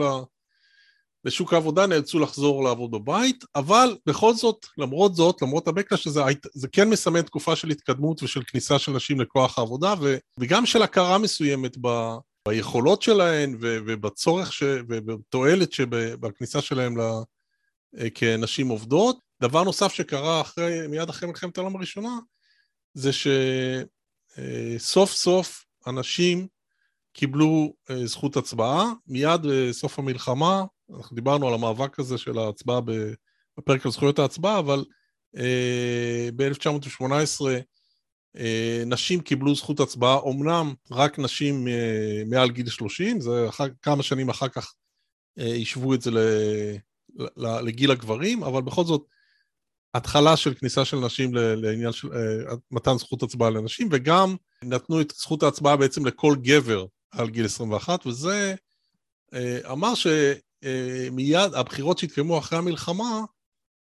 [1.25, 6.21] לשוק העבודה נאלצו לחזור לעבוד בבית, אבל בכל זאת, למרות זאת, למרות הבקלש הזה,
[6.55, 9.95] זה כן מסמן תקופה של התקדמות ושל כניסה של נשים לכוח העבודה,
[10.41, 11.89] וגם של הכרה מסוימת ב...
[12.49, 14.63] ביכולות שלהן ובצורך ש...
[14.89, 17.03] ובתועלת שבכניסה שלהן ל...
[18.15, 19.19] כנשים עובדות.
[19.41, 22.19] דבר נוסף שקרה אחרי, מיד אחרי מלחמת העולם הראשונה,
[22.95, 23.11] זה
[24.79, 26.47] שסוף סוף אנשים
[27.13, 28.93] קיבלו אה, זכות הצבעה.
[29.07, 30.65] מיד בסוף המלחמה,
[30.97, 32.81] אנחנו דיברנו על המאבק הזה של ההצבעה
[33.59, 34.85] בפרק על זכויות ההצבעה, אבל
[35.37, 37.61] אה, ב-1918 אה,
[38.87, 44.29] נשים קיבלו זכות הצבעה, אמנם רק נשים אה, מעל גיל 30, זה אחר, כמה שנים
[44.29, 44.75] אחר כך
[45.37, 46.11] השוו את זה
[47.37, 49.03] לגיל הגברים, אבל בכל זאת,
[49.95, 52.09] התחלה של כניסה של נשים לעניין של
[52.71, 58.07] מתן זכות הצבעה לנשים, וגם נתנו את זכות ההצבעה בעצם לכל גבר על גיל 21,
[58.07, 58.55] וזה
[59.71, 63.21] אמר שמיד הבחירות שהתקיימו אחרי המלחמה,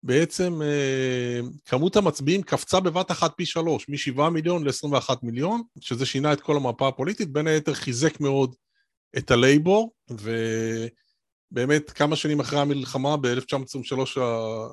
[0.03, 6.33] בעצם אה, כמות המצביעים קפצה בבת אחת פי שלוש, מ-7 מיליון ל-21 מיליון, שזה שינה
[6.33, 8.55] את כל המפה הפוליטית, בין היתר חיזק מאוד
[9.19, 9.93] את הלייבור,
[11.51, 14.21] ובאמת כמה שנים אחרי המלחמה, ב-1923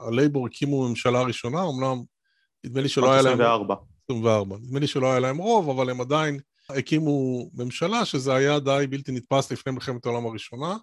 [0.07, 2.01] הלייבור הקימו ממשלה ראשונה, אמנם
[2.63, 3.33] נדמה לי שלא היה להם...
[3.33, 3.75] 24.
[4.03, 4.57] 24.
[4.57, 6.39] נדמה לי שלא היה להם רוב, אבל הם עדיין
[6.69, 10.77] הקימו ממשלה, שזה היה די בלתי נתפס לפני מלחמת העולם הראשונה.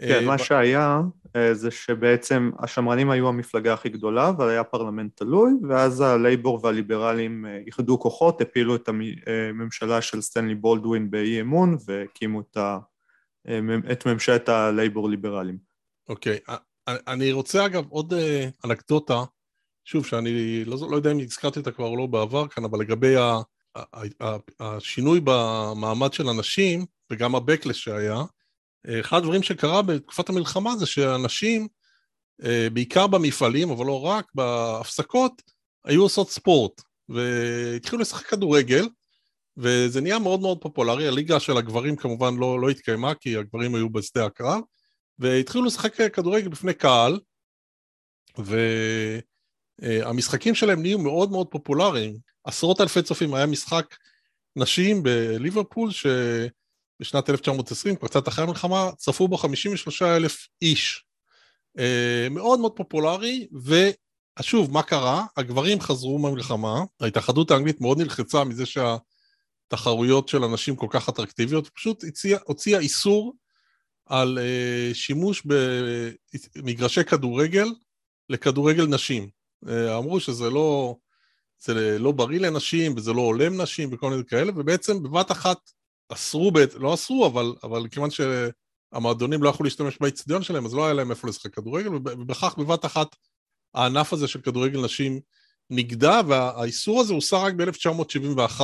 [0.00, 1.00] כן, מה שהיה
[1.36, 7.46] אה, זה שבעצם השמרנים היו המפלגה הכי גדולה, אבל היה פרלמנט תלוי, ואז הלייבור והליברלים
[7.46, 12.78] אה, איחדו כוחות, הפילו את הממשלה אה, של סטנלי בולדווין באי אמון, והקימו את, ה...
[13.92, 15.58] את ממשלת הלייבור ליברלים.
[16.08, 16.52] אוקיי, okay.
[16.88, 18.14] אני רוצה אגב עוד
[18.64, 19.24] אנקדוטה,
[19.84, 23.16] שוב, שאני לא, לא יודע אם הזכרתי אותה כבר או לא בעבר כאן, אבל לגבי
[23.16, 23.40] ה...
[24.60, 28.22] השינוי במעמד של הנשים, וגם ה-Backlash שהיה,
[29.00, 31.68] אחד הדברים שקרה בתקופת המלחמה זה שאנשים,
[32.44, 35.42] אה, בעיקר במפעלים, אבל לא רק, בהפסקות,
[35.84, 38.88] היו עושות ספורט, והתחילו לשחק כדורגל,
[39.56, 43.90] וזה נהיה מאוד מאוד פופולרי, הליגה של הגברים כמובן לא, לא התקיימה, כי הגברים היו
[43.90, 44.60] בשדה הקרב,
[45.18, 47.20] והתחילו לשחק כדורגל בפני קהל,
[49.82, 52.16] והמשחקים שלהם נהיו מאוד מאוד פופולריים.
[52.44, 53.96] עשרות אלפי צופים, היה משחק
[54.56, 56.06] נשים בליברפול, ש...
[57.00, 61.04] בשנת 1920, כבר קצת אחרי המלחמה, צפו בו 53 אלף איש.
[61.78, 63.48] אה, מאוד מאוד פופולרי,
[64.38, 65.24] ושוב, מה קרה?
[65.36, 72.04] הגברים חזרו מהמלחמה, ההתאחדות האנגלית מאוד נלחצה מזה שהתחרויות של אנשים כל כך אטרקטיביות, פשוט
[72.04, 73.34] הציע, הוציאה איסור
[74.06, 75.42] על uh, שימוש
[76.56, 77.68] במגרשי כדורגל
[78.28, 79.28] לכדורגל נשים.
[79.64, 80.96] Uh, אמרו שזה לא,
[81.58, 85.58] זה לא בריא לנשים וזה לא הולם נשים וכל מיני כאלה, ובעצם בבת אחת
[86.08, 90.84] אסרו, בעת, לא אסרו, אבל, אבל כיוון שהמועדונים לא יכלו להשתמש באיצטדיון שלהם, אז לא
[90.84, 93.16] היה להם איפה לשחק כדורגל, ובכך בבת אחת
[93.74, 95.20] הענף הזה של כדורגל נשים
[95.70, 98.60] נגדע, והאיסור הזה הוסר רק ב-1971,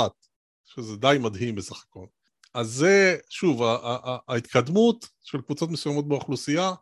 [0.65, 2.07] שזה די מדהים בסך הכל.
[2.55, 3.63] אז זה, שוב,
[4.29, 6.73] ההתקדמות של קבוצות מסוימות באוכלוסייה,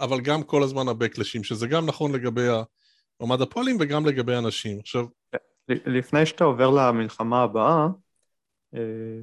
[0.00, 2.48] אבל גם כל הזמן הבקלשים, שזה גם נכון לגבי
[3.20, 4.78] מעמד הפועלים וגם לגבי הנשים.
[4.80, 5.06] עכשיו...
[5.68, 7.88] לפני שאתה עובר למלחמה הבאה, אה,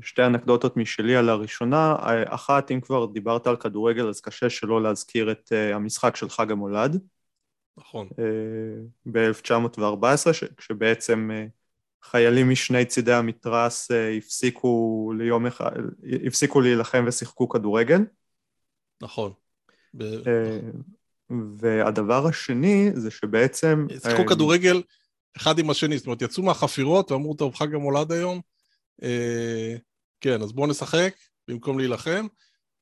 [0.02, 5.32] שתי אנקדוטות משלי על הראשונה, אחת, אם כבר דיברת על כדורגל אז קשה שלא להזכיר
[5.32, 7.00] את אה, המשחק של חג המולד.
[7.78, 8.08] נכון.
[8.20, 8.24] אה,
[9.06, 11.30] ב-1914, כשבעצם
[12.04, 15.72] חיילים משני צידי המתרס הפסיקו ליום אחד,
[16.26, 18.02] הפסיקו להילחם ושיחקו כדורגל.
[19.02, 19.34] נכון.
[19.98, 20.06] ב...
[21.60, 23.88] והדבר השני זה שבעצם...
[24.04, 24.82] שיחקו כדורגל
[25.38, 28.42] אחד עם השני, זאת אומרת יצאו מהחפירות ואמרו טוב חג המולד היום, אה,
[30.22, 31.14] כן, אז בואו נשחק
[31.48, 32.28] במקום להילחם.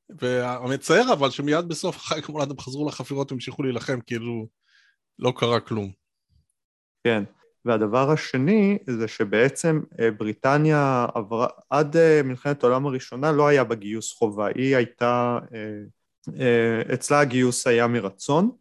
[0.09, 4.47] והמצער אבל שמיד בסוף אחר כך הם חזרו לחפירות והמשיכו להילחם, כאילו
[5.19, 5.91] לא קרה כלום.
[7.03, 7.23] כן,
[7.65, 13.75] והדבר השני זה שבעצם אה, בריטניה עברה, עד אה, מלחמת העולם הראשונה לא היה בה
[13.75, 15.39] גיוס חובה, היא הייתה,
[16.93, 18.51] אצלה הגיוס היה מרצון,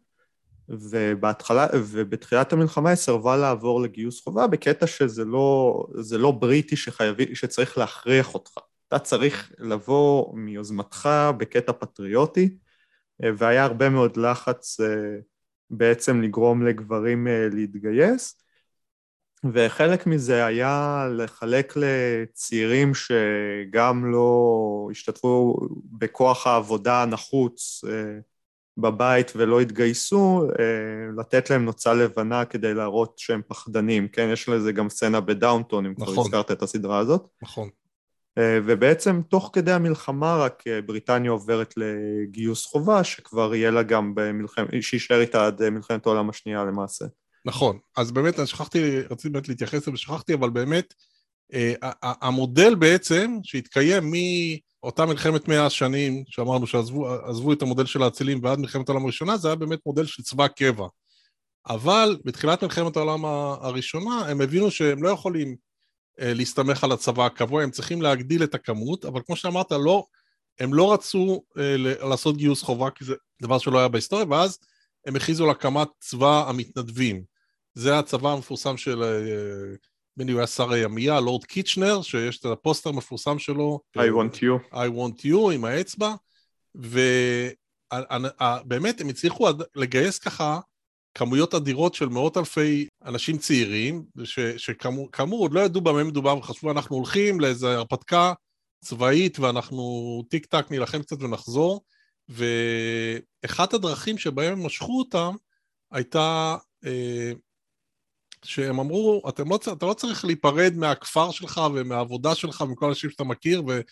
[0.69, 5.73] ובהתחלה, ובתחילת המלחמה היא סירבה לעבור לגיוס חובה בקטע שזה לא,
[6.11, 8.51] לא בריטי שחייבי, שצריך להכריח אותך.
[8.87, 12.57] אתה צריך לבוא מיוזמתך בקטע פטריוטי,
[13.19, 15.17] והיה הרבה מאוד לחץ אה,
[15.69, 18.41] בעצם לגרום לגברים אה, להתגייס,
[19.53, 25.57] וחלק מזה היה לחלק לצעירים שגם לא השתתפו
[25.91, 28.19] בכוח העבודה הנחוץ אה,
[28.81, 34.29] בבית ולא התגייסו, אה, לתת להם נוצה לבנה כדי להראות שהם פחדנים, כן?
[34.33, 36.13] יש לזה גם סצנה בדאונטון, אם נכון.
[36.13, 37.27] כבר הזכרת את הסדרה הזאת.
[37.41, 37.69] נכון.
[38.37, 44.15] אה, ובעצם תוך כדי המלחמה רק אה, בריטניה עוברת לגיוס חובה, שכבר יהיה לה גם
[44.15, 47.05] במלחמת, שיישאר איתה עד מלחמת העולם השנייה למעשה.
[47.45, 50.93] נכון, אז באמת, אני שכחתי, רציתי באמת להתייחס לזה ושכחתי, אבל באמת,
[52.03, 54.13] המודל בעצם שהתקיים מ...
[54.83, 59.47] אותה מלחמת מאה השנים, שאמרנו שעזבו את המודל של האצילים ועד מלחמת העולם הראשונה, זה
[59.47, 60.87] היה באמת מודל של צבא קבע.
[61.67, 65.55] אבל בתחילת מלחמת העולם הראשונה הם הבינו שהם לא יכולים
[66.19, 70.05] אה, להסתמך על הצבא הקבוע, הם צריכים להגדיל את הכמות, אבל כמו שאמרת, לא,
[70.59, 71.77] הם לא רצו אה,
[72.09, 74.57] לעשות גיוס חובה, כי זה דבר שלא היה בהיסטוריה, ואז
[75.07, 77.23] הם הכריזו על הקמת צבא המתנדבים.
[77.73, 79.03] זה הצבא המפורסם של
[80.19, 83.79] נדמה הוא היה שר הימייה, לורד קיצ'נר, שיש את הפוסטר המפורסם שלו.
[83.97, 84.73] I want you.
[84.73, 86.13] I want you עם האצבע,
[86.75, 87.01] ובאמת
[89.01, 90.59] הם הצליחו לגייס ככה
[91.13, 94.03] כמויות אדירות של מאות אלפי אנשים צעירים,
[94.57, 98.33] שכאמור עוד לא ידעו במה מדובר וחשבו אנחנו הולכים לאיזו הרפתקה
[98.85, 101.81] צבאית ואנחנו טיק טק נילחם קצת ונחזור,
[102.29, 105.35] ואחת הדרכים שבהם הם משכו אותם
[105.91, 107.31] הייתה אה,
[108.45, 109.29] שהם אמרו, לא,
[109.73, 113.83] אתה לא צריך להיפרד מהכפר שלך ומהעבודה שלך ומכל האנשים שאתה מכיר, ואתה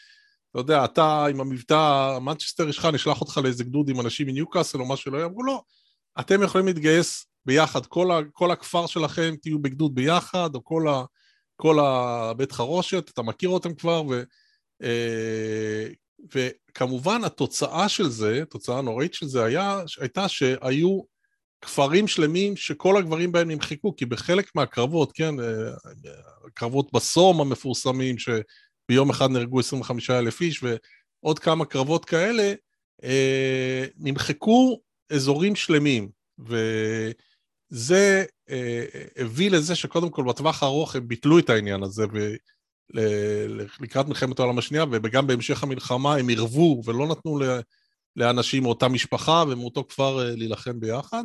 [0.55, 4.86] יודע, אתה עם המבטא, מנצ'סטר יש לך, נשלח אותך לאיזה גדוד עם אנשים מניוקאסל או
[4.86, 5.62] מה שלא יהיה, אמרו לא,
[6.19, 11.03] אתם יכולים להתגייס ביחד, כל, ה, כל הכפר שלכם תהיו בגדוד ביחד, או כל, ה,
[11.55, 14.23] כל הבית חרושת, אתה מכיר אותם כבר, ו,
[14.83, 15.88] אה,
[16.36, 21.01] וכמובן התוצאה של זה, התוצאה הנוראית של זה היה, הייתה שהיו
[21.62, 25.72] כפרים שלמים שכל הגברים בהם נמחקו, כי בחלק מהקרבות, כן, אה,
[26.54, 32.54] קרבות בסום המפורסמים, שביום אחד נהרגו 25 אלף איש, ועוד כמה קרבות כאלה,
[33.04, 41.50] אה, נמחקו אזורים שלמים, וזה אה, הביא לזה שקודם כל בטווח הארוך הם ביטלו את
[41.50, 42.06] העניין הזה,
[43.80, 47.39] לקראת מלחמת העולם השנייה, וגם בהמשך המלחמה הם עירבו ולא נתנו
[48.15, 51.24] לאנשים מאותה משפחה ומאותו כפר להילחם ביחד.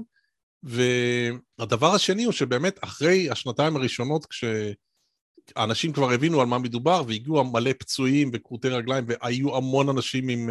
[0.62, 7.70] והדבר השני הוא שבאמת אחרי השנתיים הראשונות, כשאנשים כבר הבינו על מה מדובר והגיעו מלא
[7.78, 10.50] פצועים וכרותי רגליים והיו המון אנשים עם,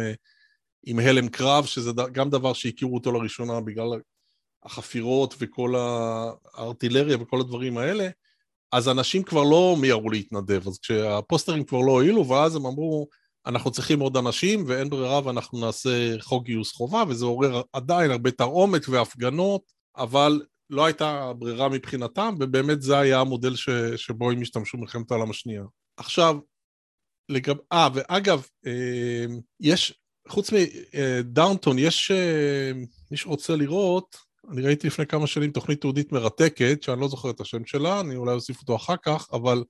[0.86, 4.00] עם הלם קרב, שזה גם דבר שהכירו אותו לראשונה בגלל
[4.62, 8.08] החפירות וכל הארטילריה וכל הדברים האלה,
[8.72, 13.08] אז אנשים כבר לא מיהרו להתנדב, אז כשהפוסטרים כבר לא הועילו, ואז הם אמרו,
[13.46, 18.30] אנחנו צריכים עוד אנשים ואין ברירה ואנחנו נעשה חוק גיוס חובה, וזה עורר עדיין הרבה
[18.30, 19.62] תרעומת והפגנות,
[19.96, 25.30] אבל לא הייתה ברירה מבחינתם, ובאמת זה היה המודל ש, שבו הם השתמשו במלחמת העולם
[25.30, 25.62] השנייה.
[25.96, 26.38] עכשיו,
[27.28, 27.56] לגב...
[27.72, 29.24] אה, ואגב, אה,
[29.60, 29.94] יש,
[30.28, 32.72] חוץ מדאונטון, יש, אה,
[33.10, 34.16] מי שרוצה לראות,
[34.50, 38.16] אני ראיתי לפני כמה שנים תוכנית תעודית מרתקת, שאני לא זוכר את השם שלה, אני
[38.16, 39.64] אולי אוסיף אותו אחר כך, אבל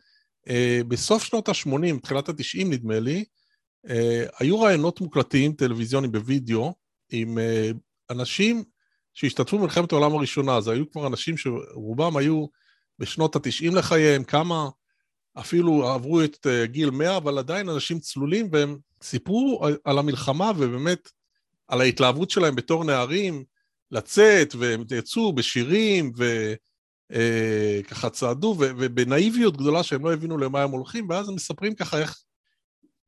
[0.49, 3.25] אה, בסוף שנות ה-80, תחילת ה-90 נדמה לי,
[3.89, 6.75] אה, היו רעיונות מוקלטים, טלוויזיונים בווידאו,
[7.13, 7.71] עם אה,
[8.11, 8.65] אנשים
[9.15, 12.47] שהשתתפו במלחמת העולם הראשונה, זה היו כבר אנשים שרובם היו
[12.99, 14.69] בשנות התשעים לחייהם, כמה
[15.35, 21.09] אפילו עברו את אה, גיל 100, אבל עדיין אנשים צלולים, והם סיפרו על המלחמה ובאמת
[21.69, 23.45] על ההתלהבות שלהם בתור נערים,
[23.91, 26.13] לצאת, והם יצאו בשירים,
[27.11, 31.99] וככה אה, צעדו, ובנאיביות גדולה שהם לא הבינו למה הם הולכים, ואז הם מספרים ככה
[31.99, 32.23] איך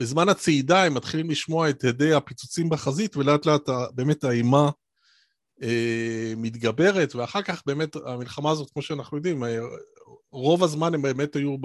[0.01, 4.71] בזמן הצעידה הם מתחילים לשמוע את הדי הפיצוצים בחזית, ולאט לאט באמת האימה
[6.37, 9.59] מתגברת, ואחר כך באמת המלחמה הזאת, כמו שאנחנו יודעים, אה,
[10.33, 11.57] רוב הזמן הם באמת היו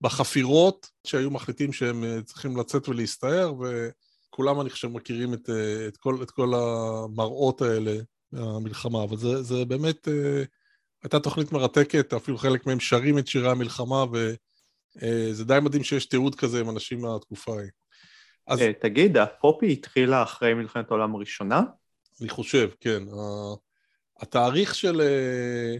[0.00, 5.50] בחפירות, שהיו מחליטים שהם אה, צריכים לצאת ולהסתער, וכולם, אני חושב, מכירים את,
[5.88, 7.96] את, כל, את כל המראות האלה
[8.32, 10.08] מהמלחמה, אבל זה, זה באמת
[11.02, 16.34] הייתה תוכנית מרתקת, אפילו חלק מהם שרים את שירי המלחמה, וזה די מדהים שיש תיעוד
[16.34, 17.70] כזה עם אנשים מהתקופה ההיא.
[18.46, 18.60] אז...
[18.80, 21.62] תגיד, הפופי התחילה אחרי מלחמת העולם הראשונה?
[22.20, 23.02] אני חושב, כן.
[24.20, 25.00] התאריך של...
[25.00, 25.76] אה,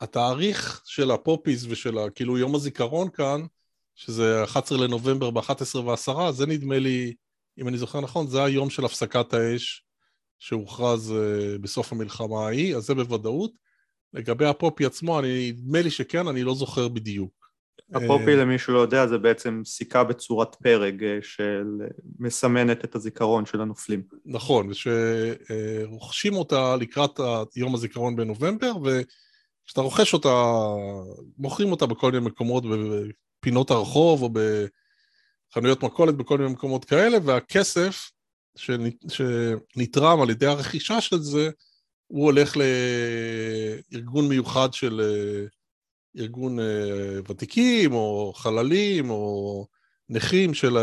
[0.00, 3.40] התאריך של הפופיס ושל כאילו יום הזיכרון כאן,
[3.94, 7.14] שזה 11 לנובמבר ב-11 ו-10, זה נדמה לי,
[7.58, 9.84] אם אני זוכר נכון, זה היום של הפסקת האש
[10.38, 13.52] שהוכרז אה, בסוף המלחמה ההיא, אז זה בוודאות.
[14.12, 17.39] לגבי הפופי עצמו, אני, נדמה לי שכן, אני לא זוכר בדיוק.
[17.94, 24.02] הפופי, למי שלא יודע, זה בעצם סיכה בצורת פרג אה, שמסמנת את הזיכרון של הנופלים.
[24.24, 27.20] נכון, ושרוכשים אותה לקראת
[27.56, 30.44] יום הזיכרון בנובמבר, וכשאתה רוכש אותה,
[31.38, 32.64] מוכרים אותה בכל מיני מקומות,
[33.40, 34.30] בפינות הרחוב או
[35.50, 38.10] בחנויות מכולת, בכל מיני מקומות כאלה, והכסף
[38.56, 41.50] שנתרם על ידי הרכישה של זה,
[42.06, 45.00] הוא הולך לארגון מיוחד של
[46.18, 49.66] ארגון אה, ותיקים, או חללים, או
[50.08, 50.76] נכים של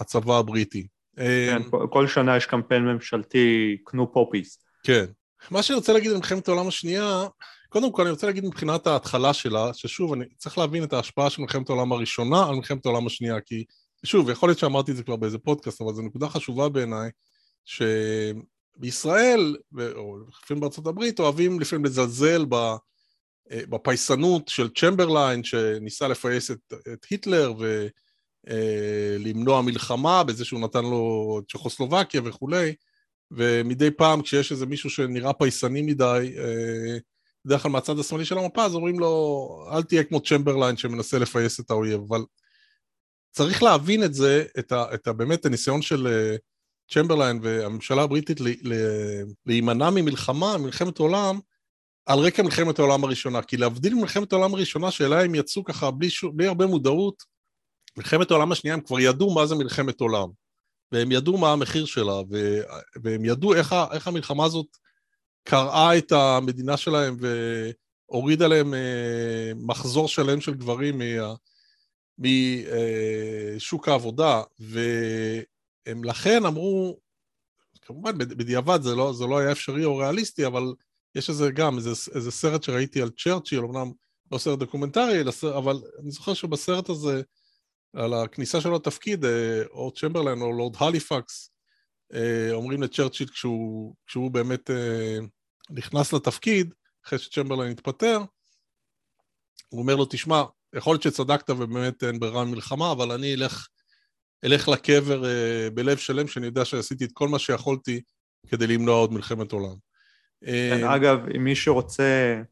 [0.00, 0.86] הצבא הבריטי.
[1.16, 4.58] כן, אה, כל שנה יש קמפיין ממשלתי, קנו פופיס.
[4.82, 5.04] כן.
[5.50, 7.26] מה שאני רוצה להגיד במלחמת העולם השנייה,
[7.68, 11.42] קודם כל אני רוצה להגיד מבחינת ההתחלה שלה, ששוב, אני צריך להבין את ההשפעה של
[11.42, 13.64] מלחמת העולם הראשונה על מלחמת העולם השנייה, כי
[14.04, 17.10] שוב, יכול להיות שאמרתי את זה כבר באיזה פודקאסט, אבל זו נקודה חשובה בעיניי,
[17.64, 19.56] שבישראל,
[19.94, 22.54] או לפעמים בארצות הברית, אוהבים לפעמים לזלזל ב...
[23.50, 27.52] אה, בפייסנות של צ'מברליין שניסה לפייס את, את היטלר
[28.46, 32.74] ולמנוע אה, מלחמה בזה שהוא נתן לו צ'כוסלובקיה וכולי
[33.30, 36.98] ומדי פעם כשיש איזה מישהו שנראה פייסני מדי אה,
[37.44, 41.60] בדרך כלל מהצד השמאלי של המפה, אז אומרים לו, אל תהיה כמו צ'מברליין שמנסה לפייס
[41.60, 42.24] את האויב, אבל
[43.30, 46.34] צריך להבין את זה, את, ה, את ה, באמת הניסיון של
[46.92, 48.38] צ'מברליין והממשלה הבריטית
[49.46, 51.38] להימנע ממלחמה, מלחמת עולם,
[52.06, 53.42] על רקע מלחמת העולם הראשונה.
[53.42, 57.22] כי להבדיל ממלחמת העולם הראשונה, שאליה הם יצאו ככה בלי, בלי הרבה מודעות,
[57.96, 60.28] מלחמת העולם השנייה הם כבר ידעו מה זה מלחמת עולם.
[60.92, 62.60] והם ידעו מה המחיר שלה, ו,
[63.02, 64.66] והם ידעו איך, איך המלחמה הזאת
[65.44, 67.16] קרעה את המדינה שלהם
[68.10, 71.00] והורידה להם אה, מחזור שלם של גברים
[72.18, 76.98] משוק אה, העבודה, והם לכן אמרו,
[77.82, 80.74] כמובן בדיעבד זה לא, זה לא היה אפשרי או ריאליסטי, אבל
[81.14, 83.92] יש איזה גם, איזה, איזה סרט שראיתי על צ'רצ'יל, אמנם
[84.32, 85.20] לא סרט דוקומנטרי,
[85.58, 87.22] אבל אני זוכר שבסרט הזה,
[87.94, 91.50] על הכניסה שלו לתפקיד, אה, או צ'מברלן או לורד הליפקס,
[92.14, 95.18] אה, אומרים לצ'רצ'יל כשהוא, כשהוא באמת אה,
[95.70, 96.74] נכנס לתפקיד,
[97.06, 98.18] אחרי שצ'מברלן התפטר,
[99.68, 100.42] הוא אומר לו, תשמע,
[100.76, 103.68] יכול להיות שצדקת ובאמת אין ברירה מלחמה, אבל אני אלך,
[104.44, 105.22] אלך לקבר
[105.74, 108.00] בלב שלם, שאני יודע שעשיתי את כל מה שיכולתי
[108.46, 109.76] כדי למנוע עוד מלחמת עולם.
[110.40, 112.42] כן, אגב, אם מישהו רוצה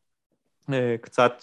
[1.01, 1.43] קצת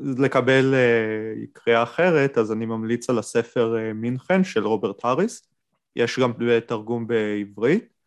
[0.00, 5.48] לקבל uh, קריאה אחרת, אז אני ממליץ על הספר מינכן של רוברט האריס,
[5.96, 6.32] יש גם
[6.66, 8.00] תרגום בעברית,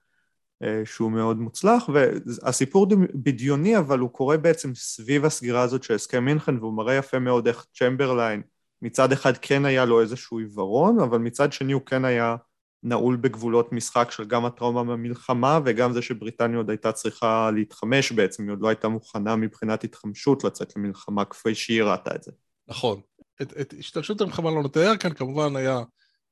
[0.85, 6.57] שהוא מאוד מוצלח, והסיפור בדיוני, אבל הוא קורה בעצם סביב הסגירה הזאת של הסכם מינכן,
[6.57, 8.41] והוא מראה יפה מאוד איך צ'מברליין
[8.81, 12.35] מצד אחד כן היה לו איזשהו עיוורון, אבל מצד שני הוא כן היה
[12.83, 18.43] נעול בגבולות משחק של גם הטראומה במלחמה וגם זה שבריטניה עוד הייתה צריכה להתחמש בעצם,
[18.43, 22.31] היא עוד לא הייתה מוכנה מבחינת התחמשות לצאת למלחמה כפי שהיא ראתה את זה.
[22.67, 23.01] נכון.
[23.41, 25.81] את, את השתלשות המלחמה לא נתאר כאן, כמובן היה,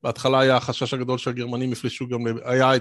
[0.04, 2.72] בהתחלה היה החשש הגדול שהגרמנים יפלשו גם, היה,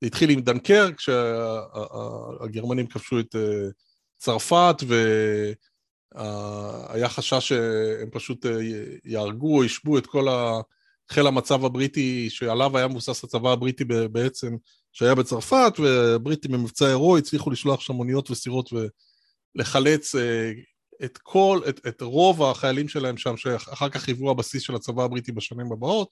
[0.00, 3.68] זה התחיל עם דנקרק, כשהגרמנים כבשו את אה,
[4.18, 4.76] צרפת,
[6.14, 8.58] והיה חשש שהם פשוט אה,
[9.04, 10.60] יהרגו או ישבו את כל ה...
[11.10, 14.56] חיל המצב הבריטי שעליו היה מבוסס הצבא הבריטי בעצם,
[14.92, 18.70] שהיה בצרפת, והבריטים במבצע הירואי הצליחו לשלוח שם אוניות וסירות
[19.56, 20.52] ולחלץ אה,
[21.04, 25.32] את כל, את, את רוב החיילים שלהם שם, שאחר כך היוו הבסיס של הצבא הבריטי
[25.32, 26.08] בשנים הבאות.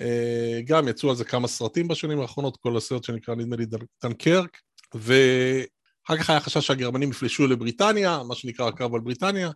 [0.00, 3.66] אה, גם יצאו על זה כמה סרטים בשנים האחרונות, כל הסרט שנקרא נדמה לי
[4.02, 4.58] דנקרק,
[4.94, 9.50] ואחר כך היה חשש שהגרמנים יפלשו לבריטניה, מה שנקרא הקרב על בריטניה,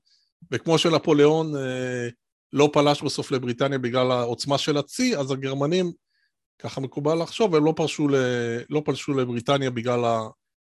[0.51, 2.09] וכמו שנפוליאון אה,
[2.53, 5.93] לא פלש בסוף לבריטניה בגלל העוצמה של הצי, אז הגרמנים,
[6.59, 8.15] ככה מקובל לחשוב, הם לא, פרשו ל,
[8.71, 10.01] לא פלשו לבריטניה בגלל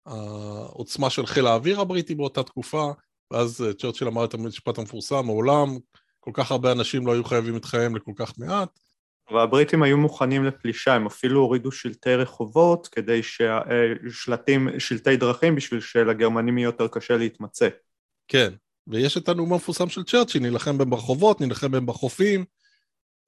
[0.06, 2.92] העוצמה של חיל האוויר הבריטי באותה תקופה,
[3.32, 5.68] ואז אה, צ'רצ'יל אמר את המשפט המפורסם, מעולם
[6.20, 8.80] כל כך הרבה אנשים לא היו חייבים את חייהם לכל כך מעט.
[9.32, 15.80] והבריטים היו מוכנים לפלישה, הם אפילו הורידו שלטי רחובות כדי ששלטים, אה, שלטי דרכים בשביל
[15.80, 17.70] שלגרמנים יהיה יותר קשה להתמצא.
[18.28, 18.54] כן,
[18.88, 22.46] ויש את הנאום המפורסם של צ'רצ'י, נילחם בהם ברחובות, נילחם בהם בחופים,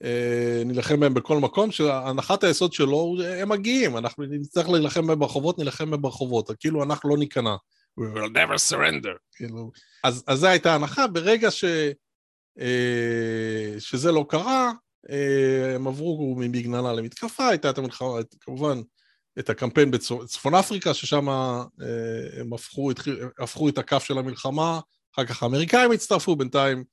[0.04, 5.58] אה, נילחם בהם בכל מקום, שהנחת היסוד שלו, הם מגיעים, אנחנו נצטרך להילחם בהם ברחובות,
[5.60, 7.56] נילחם בהם ברחובות, כאילו אנחנו לא ניכנע.
[8.00, 9.18] We will never surrender.
[9.36, 9.72] כאילו,
[10.04, 11.64] אז, אז זו הייתה הנחה, ברגע ש,
[12.60, 14.72] אה, שזה לא קרה,
[15.10, 18.82] אה, הם עברו ממגננה למתקפה, הייתה את המלחמה, כמובן,
[19.40, 21.30] את הקמפיין בצפון אפריקה, ששם
[22.40, 22.92] הם הפכו,
[23.40, 24.80] הפכו את הכף של המלחמה
[25.16, 26.84] אחר כך האמריקאים הצטרפו, בינתיים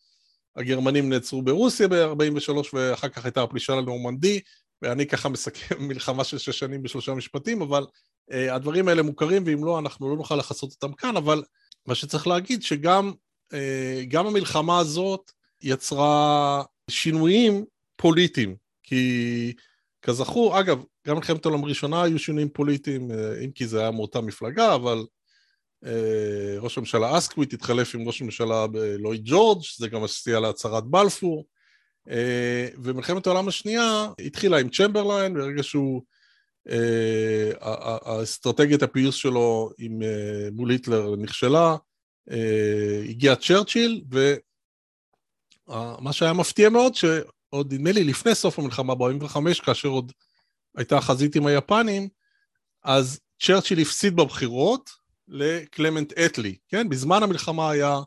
[0.57, 4.41] הגרמנים נעצרו ברוסיה ב-43' ואחר כך הייתה הפלישה לנורמנדי,
[4.83, 7.87] ואני ככה מסכם מלחמה של שש שנים בשלושה משפטים, אבל
[8.31, 11.43] uh, הדברים האלה מוכרים, ואם לא, אנחנו לא נוכל לכסות אותם כאן, אבל
[11.87, 13.13] מה שצריך להגיד שגם
[13.53, 13.57] uh,
[14.09, 15.31] גם המלחמה הזאת
[15.63, 17.65] יצרה שינויים
[17.97, 19.53] פוליטיים, כי
[20.03, 24.21] כזכור, אגב, גם מלחמת העולם הראשונה היו שינויים פוליטיים, uh, אם כי זה היה מאותה
[24.21, 25.05] מפלגה, אבל אה,
[26.61, 28.67] ראש הממשלה אסקוויט התחלף עם ראש הממשלה
[28.99, 31.47] לואיד ג'ורג', זה גם הסייע להצהרת בלפור,
[32.11, 36.03] אה, ומלחמת העולם השנייה התחילה עם צ'מברליין, ברגע שהוא,
[36.71, 37.51] אה,
[38.05, 40.03] האסטרטגיית הפיוס שלו עם,
[40.53, 41.77] מול היטלר נכשלה,
[43.09, 44.03] הגיע צ'רצ'יל,
[45.69, 50.13] ומה שהיה מפתיע מאוד, שעוד נדמה לי לפני סוף המלחמה ב-45, כאשר עוד
[50.77, 52.09] הייתה חזית עם היפנים,
[52.85, 55.00] אז צ'רצ'יל הפסיד בבחירות,
[55.31, 56.89] לקלמנט אטלי, כן?
[56.89, 58.01] בזמן המלחמה היה,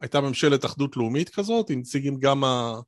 [0.00, 2.80] הייתה ממשלת אחדות לאומית כזאת, עם נציגים גם מה,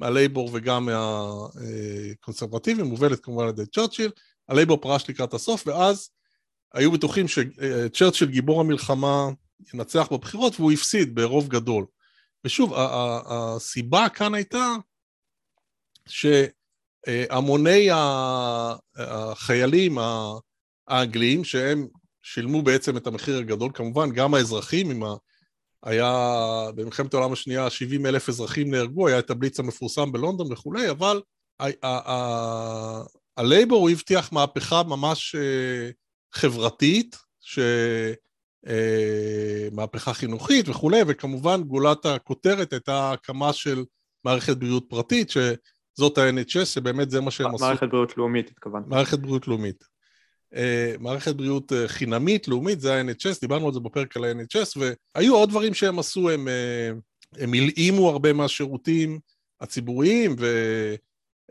[0.00, 4.10] מהלייבור וגם מהקונסרבטיבים, מובלת כמובן על ידי צ'רצ'יל,
[4.48, 6.10] הלייבור פרש לקראת הסוף, ואז
[6.74, 9.28] היו בטוחים שצ'רצ'יל גיבור המלחמה
[9.74, 11.86] ינצח בבחירות, והוא הפסיד ברוב גדול.
[12.44, 12.72] ושוב,
[13.26, 14.74] הסיבה כאן הייתה
[16.08, 17.88] שהמוני
[18.96, 19.98] החיילים
[20.88, 21.88] האנגליים, שהם
[22.24, 25.02] שילמו בעצם את המחיר הגדול, כמובן גם האזרחים עם
[25.82, 26.36] היה
[26.74, 31.22] במלחמת העולם השנייה 70 אלף אזרחים נהרגו, היה את הבליץ המפורסם בלונדון וכולי, אבל
[33.36, 35.90] הלייבור הוא הבטיח מהפכה ממש אה,
[36.32, 37.58] חברתית, ש...
[38.66, 43.84] אה, מהפכה חינוכית וכולי, וכמובן גולת הכותרת הייתה הקמה של
[44.24, 47.64] מערכת בריאות פרטית, שזאת ה-NHS, שבאמת זה מה שהם עשו.
[47.64, 48.86] מערכת בריאות לאומית, התכוונת.
[48.86, 49.93] מערכת בריאות לאומית.
[50.54, 54.80] אה, מערכת בריאות חינמית, לאומית, זה ה-NHS, דיברנו על זה בפרק על ה-NHS,
[55.14, 56.48] והיו עוד דברים שהם עשו, הם,
[57.36, 59.18] הם הלאימו הרבה מהשירותים
[59.60, 60.46] הציבוריים, ו...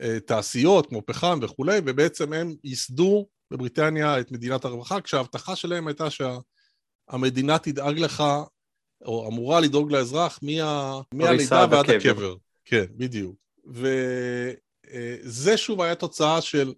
[0.02, 6.08] אה, תעשיות כמו פחם וכולי, ובעצם הם ייסדו בבריטניה את מדינת הרווחה, כשההבטחה שלהם הייתה
[6.10, 8.24] שהמדינה תדאג לך,
[9.06, 11.02] או אמורה לדאוג לאזרח מה...
[11.14, 12.10] מהלידה ועד הקבר.
[12.10, 12.36] הקבר.
[12.66, 13.36] כן, בדיוק.
[15.26, 16.74] וזה שוב היה תוצאה של, אה,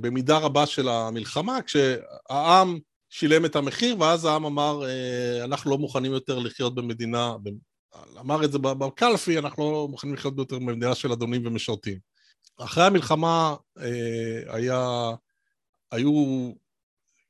[0.00, 2.78] במידה רבה של המלחמה, כשהעם
[3.10, 7.36] שילם את המחיר, ואז העם אמר, אה, אנחנו לא מוכנים יותר לחיות במדינה,
[8.20, 11.98] אמר את זה בקלפי, אנחנו לא מוכנים לחיות ביותר במדינה של אדונים ומשרתים.
[12.58, 15.10] אחרי המלחמה אה, היה,
[15.90, 16.12] היו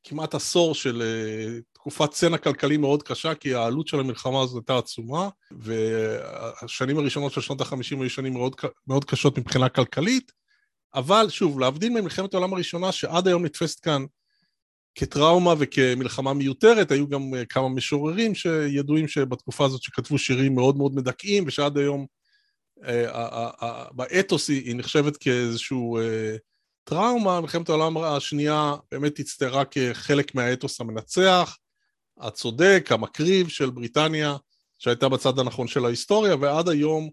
[0.04, 4.78] כמעט עשור של אה, תקופת צנע כלכלי מאוד קשה, כי העלות של המלחמה הזאת הייתה
[4.78, 8.54] עצומה, והשנים הראשונות של שנות ה-50 היו שנים מאוד,
[8.86, 10.32] מאוד קשות מבחינה כלכלית,
[10.94, 14.04] אבל שוב, להבדיל ממלחמת העולם הראשונה, שעד היום נתפסת כאן
[14.94, 20.94] כטראומה וכמלחמה מיותרת, היו גם אה, כמה משוררים שידועים שבתקופה הזאת שכתבו שירים מאוד מאוד
[20.94, 22.06] מדכאים, ושעד היום
[22.84, 26.36] אה, באתוס היא נחשבת כאיזשהו אה,
[26.84, 31.56] טראומה, מלחמת העולם השנייה באמת הצטיירה כחלק מהאתוס המנצח,
[32.18, 34.36] הצודק, המקריב של בריטניה,
[34.78, 37.10] שהייתה בצד הנכון של ההיסטוריה, ועד היום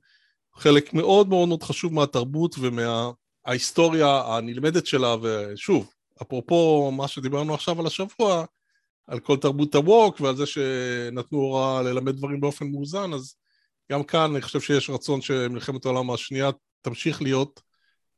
[0.55, 2.55] חלק מאוד מאוד מאוד חשוב מהתרבות
[3.45, 5.89] ומההיסטוריה הנלמדת שלה, ושוב,
[6.21, 8.45] אפרופו מה שדיברנו עכשיו על השבוע,
[9.07, 13.35] על כל תרבות הווק ועל זה שנתנו הוראה ללמד דברים באופן מאוזן, אז
[13.91, 16.49] גם כאן אני חושב שיש רצון שמלחמת העולם השנייה
[16.81, 17.61] תמשיך להיות,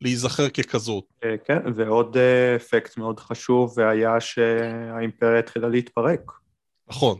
[0.01, 1.03] להיזכר ככזאת.
[1.23, 6.31] אה, כן, ועוד אה, אפקט מאוד חשוב היה שהאימפריה התחילה להתפרק.
[6.87, 7.17] נכון.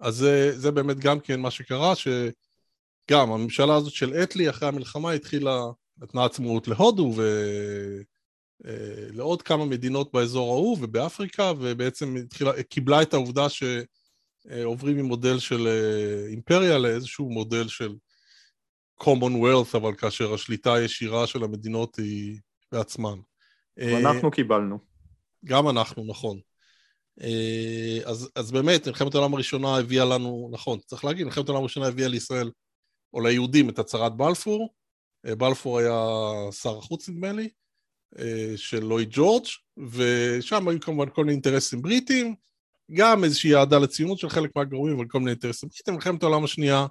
[0.00, 5.12] אז זה, זה באמת גם כן מה שקרה, שגם הממשלה הזאת של אתלי אחרי המלחמה
[5.12, 5.60] התחילה,
[6.02, 7.22] נתנה עצמאות להודו ו...
[8.66, 16.26] אה, כמה מדינות באזור ההוא ובאפריקה, ובעצם התחילה, קיבלה את העובדה שעוברים ממודל של אה,
[16.30, 17.94] אימפריה לאיזשהו מודל של
[19.02, 22.38] commonwealth, אבל כאשר השליטה הישירה של המדינות היא
[22.72, 23.18] בעצמן.
[23.76, 24.78] ואנחנו קיבלנו.
[25.44, 26.40] גם אנחנו, נכון.
[28.04, 32.08] אז, אז באמת, מלחמת העולם הראשונה הביאה לנו, נכון, צריך להגיד, מלחמת העולם הראשונה הביאה
[32.08, 32.50] לישראל,
[33.14, 34.74] או ליהודים, את הצהרת בלפור.
[35.34, 36.04] בלפור היה
[36.52, 37.48] שר החוץ, נדמה לי.
[38.18, 39.44] אה, של לואי ג'ורג',
[39.90, 42.34] ושם היו כמובן כל מיני אינטרסים בריטיים,
[42.92, 45.94] גם איזושהי אהדה לציונות של חלק מהגורמים, אבל כל מיני אינטרסים בריטיים.
[45.94, 46.86] מלחמת העולם השנייה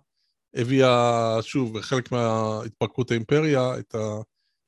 [0.54, 3.96] הביאה, שוב, חלק מהתפרקות האימפריה, את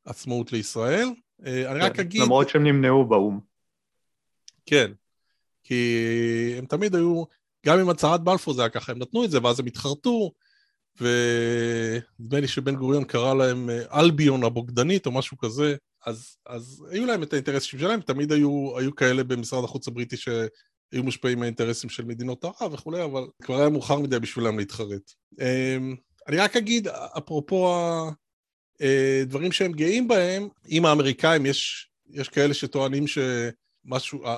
[0.05, 1.07] העצמאות לישראל.
[1.45, 2.21] אה, אני רק כן, אגיד...
[2.21, 3.39] למרות שהם נמנעו באו"ם.
[4.65, 4.91] כן,
[5.63, 7.23] כי הם תמיד היו,
[7.65, 10.31] גם עם הצהרת בלפור זה היה ככה, הם נתנו את זה, ואז הם התחרטו,
[10.97, 15.75] ונדמה לי שבן גוריון קרא להם אה, אלביון הבוגדנית או משהו כזה,
[16.05, 21.03] אז, אז היו להם את האינטרסים שלהם, תמיד היו, היו כאלה במשרד החוץ הבריטי שהיו
[21.03, 25.11] מושפעים מהאינטרסים של מדינות ערב וכולי, אבל כבר היה מאוחר מדי בשבילם להתחרט.
[25.41, 25.95] אמ,
[26.27, 27.73] אני רק אגיד, אפרופו
[28.79, 33.05] הדברים אה, שהם גאים בהם, עם האמריקאים יש, יש כאלה שטוענים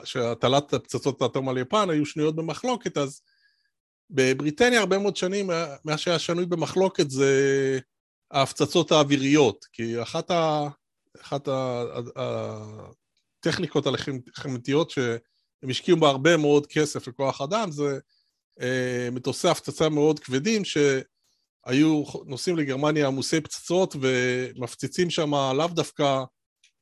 [0.03, 3.21] שהטלת פצצות האטום על יפן היו שנויות במחלוקת, אז
[4.11, 5.49] בבריטניה הרבה מאוד שנים,
[5.83, 7.79] מה שהיה שנוי במחלוקת זה
[8.31, 10.67] ההפצצות האוויריות, כי אחת ה...
[11.21, 11.47] אחת
[13.39, 17.99] הטכניקות הלחימתיות שהם השקיעו בה הרבה מאוד כסף וכוח אדם, זה
[18.61, 26.23] אה, מטוסי הפצצה מאוד כבדים שהיו נוסעים לגרמניה עמוסי פצצות ומפציצים שם לאו דווקא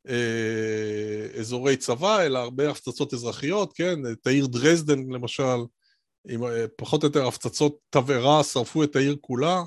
[0.09, 3.99] אה, אזורי צבא, אלא הרבה הפצצות אזרחיות, כן?
[4.11, 5.57] את העיר דרזדן למשל,
[6.27, 9.63] עם אה, פחות או יותר הפצצות תבערה שרפו את העיר כולה.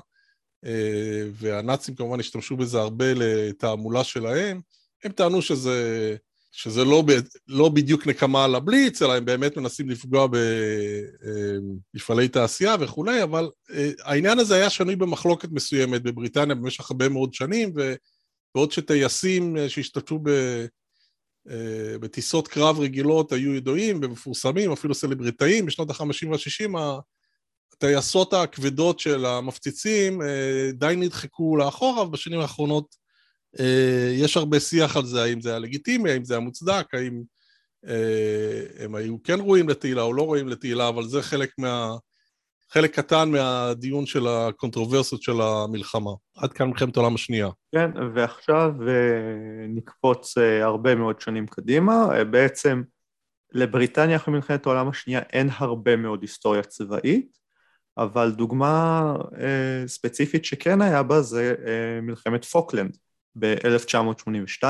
[0.65, 4.61] אה, והנאצים כמובן השתמשו בזה הרבה לתעמולה שלהם,
[5.03, 6.15] הם טענו שזה,
[6.51, 7.03] שזה לא,
[7.47, 10.27] לא בדיוק נקמה על הבליץ, אלא הם באמת מנסים לפגוע
[11.93, 17.33] במפעלי תעשייה וכולי, אבל אה, העניין הזה היה שנוי במחלוקת מסוימת בבריטניה במשך הרבה מאוד
[17.33, 20.19] שנים, ובעוד שטייסים אה, שהשתתפו.
[21.99, 26.77] בטיסות קרב רגילות היו ידועים ומפורסמים, אפילו סלבריטאים, בשנות ה-50 וה-60
[27.73, 32.95] הטייסות הכבדות של המפציצים אה, די נדחקו לאחורה, ובשנים האחרונות
[33.59, 37.23] אה, יש הרבה שיח על זה, האם זה היה לגיטימי, האם זה היה מוצדק, האם
[37.87, 41.95] אה, הם היו כן ראויים לתהילה או לא ראויים לתהילה, אבל זה חלק, מה,
[42.73, 46.11] חלק קטן מהדיון של הקונטרוברסיות של המלחמה.
[46.37, 47.49] עד כאן מלחמת העולם השנייה.
[47.71, 52.07] כן, ועכשיו אה, נקפוץ אה, הרבה מאוד שנים קדימה.
[52.11, 52.81] אה, בעצם
[53.51, 57.37] לבריטניה אחרי מלחמת העולם השנייה אין הרבה מאוד היסטוריה צבאית,
[57.97, 59.13] אבל דוגמה
[59.87, 61.55] ספציפית שכן היה בה זה
[62.01, 62.97] מלחמת פוקלנד
[63.39, 64.63] ב-1982.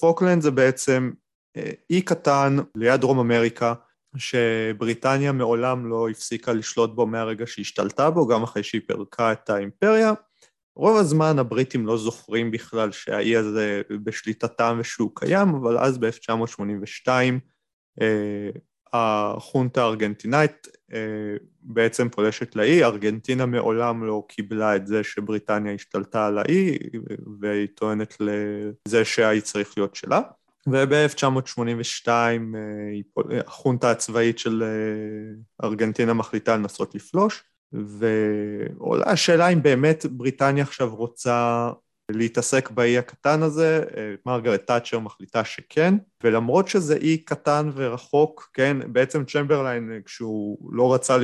[0.00, 1.10] פוקלנד זה בעצם
[1.90, 3.74] אי קטן ליד דרום אמריקה,
[4.16, 10.12] שבריטניה מעולם לא הפסיקה לשלוט בו מהרגע שהשתלטה בו, גם אחרי שהיא פירקה את האימפריה.
[10.76, 17.08] רוב הזמן הבריטים לא זוכרים בכלל שהאי הזה בשליטתם ושהוא קיים, אבל אז ב-1982
[18.00, 18.50] אה,
[18.92, 26.38] החונטה הארגנטינאית אה, בעצם פולשת לאי, ארגנטינה מעולם לא קיבלה את זה שבריטניה השתלטה על
[26.38, 26.78] האי,
[27.40, 30.20] והיא טוענת לזה שהאי צריך להיות שלה.
[30.66, 40.64] וב-1982 אה, החונטה הצבאית של אה, ארגנטינה מחליטה לנסות לפלוש, ועולה השאלה אם באמת בריטניה
[40.64, 41.70] עכשיו רוצה
[42.08, 45.94] להתעסק באי הקטן הזה, אה, מרגרט תאצ'ר מחליטה שכן,
[46.24, 51.16] ולמרות שזה אי קטן ורחוק, כן, בעצם צ'מברליין כשהוא לא רצה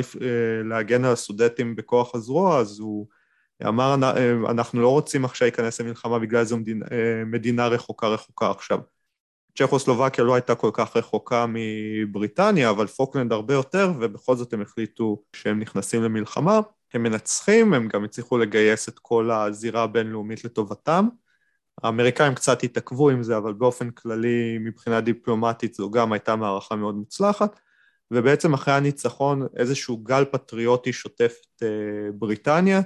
[0.65, 3.07] להגן על הסודטים בכוח הזרוע, אז הוא
[3.69, 3.95] אמר
[4.51, 6.87] אנחנו לא רוצים עכשיו להיכנס למלחמה בגלל זו מדינה,
[7.27, 8.79] מדינה רחוקה רחוקה עכשיו.
[9.59, 15.23] צ'כוסלובקיה לא הייתה כל כך רחוקה מבריטניה, אבל פוקלנד הרבה יותר, ובכל זאת הם החליטו
[15.37, 16.61] שהם נכנסים למלחמה.
[16.95, 21.09] הם מנצחים, הם גם הצליחו לגייס את כל הזירה הבינלאומית לטובתם.
[21.83, 26.95] האמריקאים קצת התעכבו עם זה, אבל באופן כללי, מבחינה דיפלומטית זו גם הייתה מערכה מאוד
[26.95, 27.61] מוצלחת.
[28.11, 32.81] ובעצם אחרי הניצחון איזשהו גל פטריוטי שוטף את אה, בריטניה,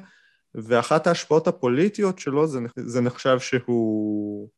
[0.55, 4.49] ואחת ההשפעות הפוליטיות שלו זה, זה נחשב שהוא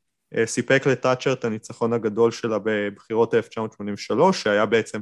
[0.44, 5.00] סיפק לטאצ'ר את הניצחון הגדול שלה בבחירות 1983, שהיה בעצם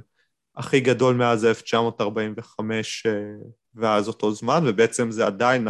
[0.56, 3.12] הכי גדול מאז 1945 אה,
[3.74, 5.68] ואז אותו זמן, ובעצם זה עדיין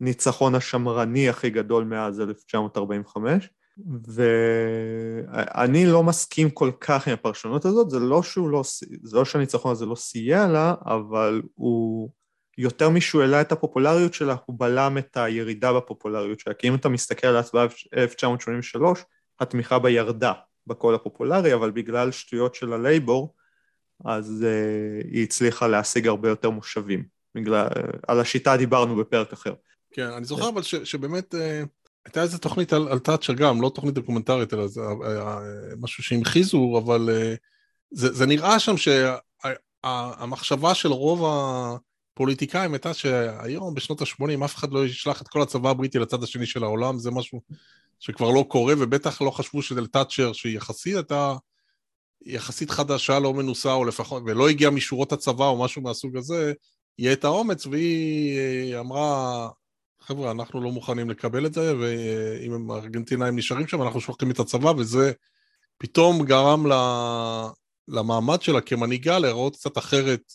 [0.00, 3.48] הניצחון השמרני הכי גדול מאז 1945.
[4.08, 8.62] ואני לא מסכים כל כך עם הפרשנות הזאת, זה לא, שהוא לא,
[9.02, 12.10] זה לא שהניצחון הזה לא סייע לה, אבל הוא
[12.58, 16.54] יותר משהוא העלה את הפופולריות שלה, הוא בלם את הירידה בפופולריות שלה.
[16.54, 19.04] כי אם אתה מסתכל על ההצבעה 1983,
[19.40, 20.32] התמיכה בה ירדה
[20.66, 23.34] בקול הפופולרי, אבל בגלל שטויות של הלייבור,
[24.04, 27.04] אז uh, היא הצליחה להשיג הרבה יותר מושבים.
[27.34, 29.54] בגלל, uh, על השיטה דיברנו בפרק אחר.
[29.92, 31.38] כן, אני זוכר אבל ש, שבאמת uh,
[32.04, 36.02] הייתה איזו תוכנית על, על תאצ'ר גם, לא תוכנית דוקומנטרית, אלא זה uh, uh, משהו
[36.02, 37.36] שהמחיזו, אבל uh,
[37.90, 38.74] זה, זה נראה שם
[39.84, 41.76] שהמחשבה של רוב ה...
[42.16, 46.46] פוליטיקאים הייתה שהיום, בשנות ה-80, אף אחד לא ישלח את כל הצבא הבריטי לצד השני
[46.46, 47.40] של העולם, זה משהו
[48.00, 51.34] שכבר לא קורה, ובטח לא חשבו של תאצ'ר, שהיא יחסית הייתה
[52.22, 56.52] יחסית חדשה, לא מנוסה, או לפחות, ולא הגיעה משורות הצבא או משהו מהסוג הזה,
[56.98, 59.48] יהיה את האומץ, והיא אמרה,
[60.00, 64.72] חבר'ה, אנחנו לא מוכנים לקבל את זה, ואם הארגנטינאים נשארים שם, אנחנו שולחים את הצבא,
[64.78, 65.12] וזה
[65.78, 66.64] פתאום גרם
[67.88, 70.32] למעמד שלה כמנהיגה להיראות קצת אחרת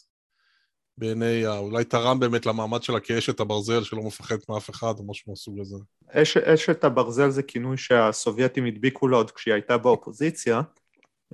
[0.98, 5.60] בעיני, אולי תרם באמת למעמד שלה כאשת הברזל שלא מפחדת מאף אחד או משהו מהסוג
[5.60, 5.76] הזה.
[6.10, 10.62] אש, אשת הברזל זה כינוי שהסובייטים הדביקו לה עוד כשהיא הייתה באופוזיציה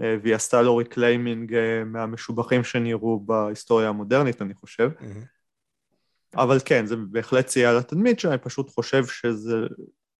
[0.01, 4.89] אה, והיא עשתה לו reclaiming אה, מהמשובחים שנראו בהיסטוריה המודרנית אני חושב.
[4.99, 5.37] Mm-hmm.
[6.35, 9.55] אבל כן, זה בהחלט סייע לתדמית שלה, אני פשוט חושב שזה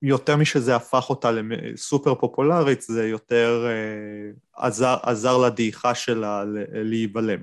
[0.01, 7.39] יותר משזה הפך אותה לסופר פופולרית, זה יותר אה, עזר, עזר לדעיכה שלה להיבלם.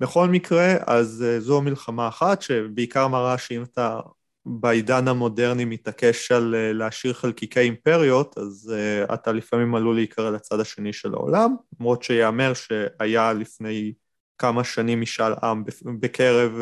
[0.00, 4.00] בכל מקרה, אז אה, זו מלחמה אחת שבעיקר מראה שאם אתה
[4.44, 8.74] בעידן המודרני מתעקש על אה, להשאיר חלקיקי אימפריות, אז
[9.08, 13.92] uh, אתה לפעמים עלול להיקרא לצד השני של העולם, למרות שיאמר שהיה לפני
[14.38, 15.64] כמה שנים משאל עם
[16.00, 16.52] בקרב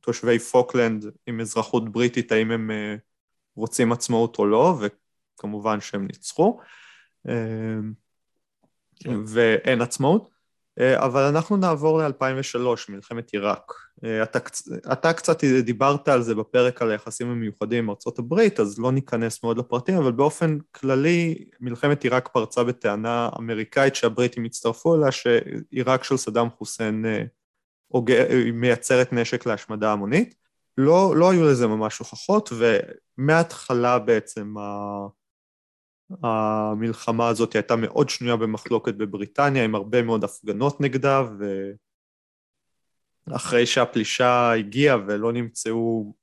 [0.00, 2.70] תושבי פוקלנד עם אזרחות בריטית, האם הם
[3.56, 6.60] רוצים עצמאות או לא, וכמובן שהם ניצחו,
[7.24, 9.16] כן.
[9.26, 10.33] ואין עצמאות.
[10.80, 12.58] אה, אבל אנחנו נעבור ל-2003,
[12.88, 13.72] מלחמת עיראק.
[14.04, 14.38] אה, אתה,
[14.92, 19.58] אתה קצת דיברת על זה בפרק על היחסים המיוחדים עם הברית, אז לא ניכנס מאוד
[19.58, 26.50] לפרטים, אבל באופן כללי, מלחמת עיראק פרצה בטענה אמריקאית שהבריטים הצטרפו אליה, שעיראק של סדאם
[26.50, 27.22] חוסיין אה,
[28.52, 30.34] מייצרת נשק להשמדה המונית.
[30.78, 32.52] לא, לא היו לזה ממש הוכחות,
[33.18, 34.54] ומההתחלה בעצם
[36.22, 41.22] המלחמה הזאת הייתה מאוד שנויה במחלוקת בבריטניה, עם הרבה מאוד הפגנות נגדה,
[43.26, 46.14] ואחרי שהפלישה הגיעה ולא נמצאו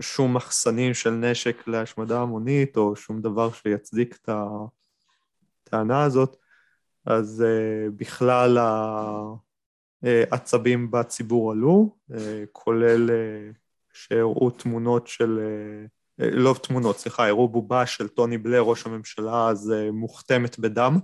[0.00, 4.28] שום מחסנים של נשק להשמדה המונית, או שום דבר שיצדיק את
[5.66, 6.36] הטענה הזאת,
[7.06, 8.58] אז uh, בכלל
[10.30, 11.96] עצבים בציבור עלו,
[12.52, 13.10] כולל
[13.92, 15.38] שהראו תמונות של,
[16.32, 20.98] לא תמונות, סליחה, הראו בובה של טוני בלר, ראש הממשלה, אז מוכתמת בדם,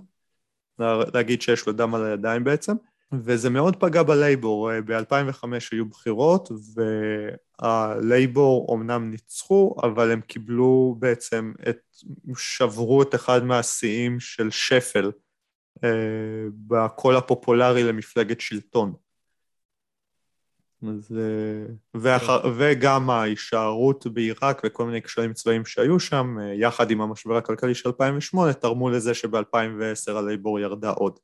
[1.13, 2.73] להגיד שיש לו דם על הידיים בעצם.
[3.13, 4.71] וזה מאוד פגע בלייבור.
[4.85, 6.49] ב-2005 היו בחירות,
[7.61, 11.79] והלייבור אומנם ניצחו, אבל הם קיבלו בעצם את,
[12.37, 15.11] שברו את אחד מהשיאים של שפל
[15.83, 15.89] אה,
[16.67, 18.93] בקול הפופולרי למפלגת שלטון.
[20.83, 22.23] אז, אה, ואח...
[22.57, 27.89] וגם ההישארות בעיראק וכל מיני קשרים צבאיים שהיו שם, אה, יחד עם המשבר הכלכלי של
[27.89, 31.19] 2008, תרמו לזה שב-2010 הלייבור ירדה עוד.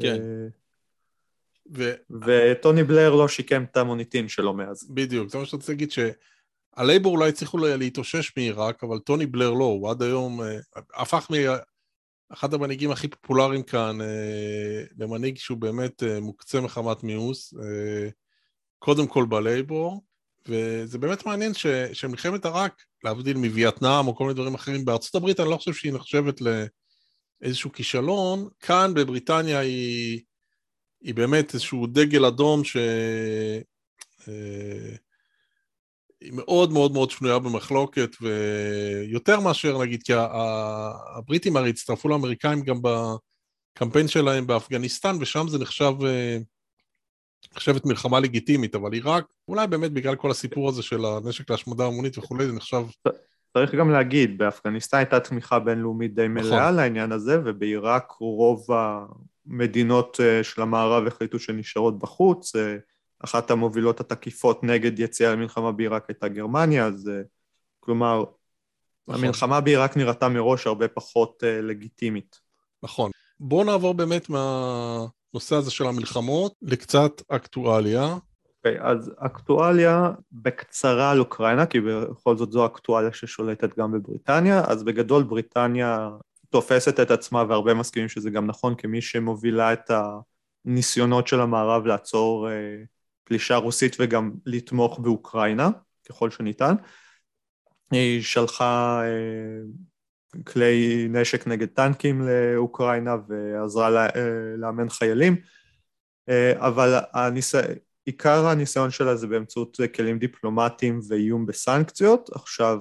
[0.00, 0.18] כן.
[1.74, 1.92] ו...
[2.10, 4.90] וטוני בלר לא שיקם את המוניטין שלו מאז.
[4.90, 9.64] בדיוק, זה מה שאני רוצה להגיד שהלייבור אולי הצליחו להתאושש מעיראק, אבל טוני בלר לא,
[9.64, 10.58] הוא עד היום אה,
[10.94, 11.30] הפך
[12.30, 17.54] מאחד המנהיגים הכי פופולריים כאן אה, למנהיג שהוא באמת אה, מוקצה מחמת מיאוס,
[18.82, 20.02] קודם כל בלייבור,
[20.48, 25.40] וזה באמת מעניין ש, שמלחמת עיראק, להבדיל מווייטנאם או כל מיני דברים אחרים, בארצות הברית
[25.40, 26.40] אני לא חושב שהיא נחשבת
[27.42, 30.20] לאיזשהו כישלון, כאן בבריטניה היא...
[31.02, 32.76] היא באמת איזשהו דגל אדום ש...
[34.28, 34.96] אה,
[36.20, 40.12] היא מאוד מאוד מאוד שנויה במחלוקת, ויותר מאשר נגיד, כי
[41.16, 46.38] הבריטים הרי הצטרפו לאמריקאים גם בקמפיין שלהם באפגניסטן, ושם זה נחשב, אה,
[47.54, 52.18] נחשבת מלחמה לגיטימית, אבל עיראק, אולי באמת בגלל כל הסיפור הזה של הנשק להשמדה המונית
[52.18, 52.82] וכולי, זה נחשב...
[53.54, 56.74] צריך גם להגיד, באפגניסטן הייתה תמיכה בינלאומית די מלאה נכון.
[56.76, 58.66] לעניין הזה, ובעיראק רוב
[59.46, 62.56] המדינות אה, של המערב החליטו שנשארות בחוץ.
[62.56, 62.76] אה,
[63.24, 67.22] אחת המובילות התקיפות נגד יציאה למלחמה בעיראק הייתה גרמניה, אז אה,
[67.80, 68.24] כלומר,
[69.08, 69.24] נכון.
[69.24, 72.40] המלחמה בעיראק נראתה מראש הרבה פחות לגיטימית.
[72.82, 73.10] נכון.
[73.40, 74.30] בואו נעבור באמת
[75.34, 78.16] מהנושא הזה של המלחמות לקצת אקטואליה.
[78.58, 84.62] אוקיי, okay, אז אקטואליה בקצרה על אוקראינה, כי בכל זאת זו אקטואליה ששולטת גם בבריטניה,
[84.66, 86.10] אז בגדול בריטניה
[86.50, 89.90] תופסת את עצמה, והרבה מסכימים שזה גם נכון, כמי שמובילה את
[90.64, 92.54] הניסיונות של המערב לעצור אה,
[93.24, 95.70] פלישה רוסית וגם לתמוך באוקראינה,
[96.08, 96.74] ככל שניתן.
[97.90, 99.62] היא שלחה אה,
[100.46, 105.36] כלי נשק נגד טנקים לאוקראינה ועזרה לה, אה, לאמן חיילים,
[106.56, 107.54] אבל הניס...
[108.04, 112.30] עיקר הניסיון שלה זה באמצעות כלים דיפלומטיים ואיום בסנקציות.
[112.34, 112.78] עכשיו,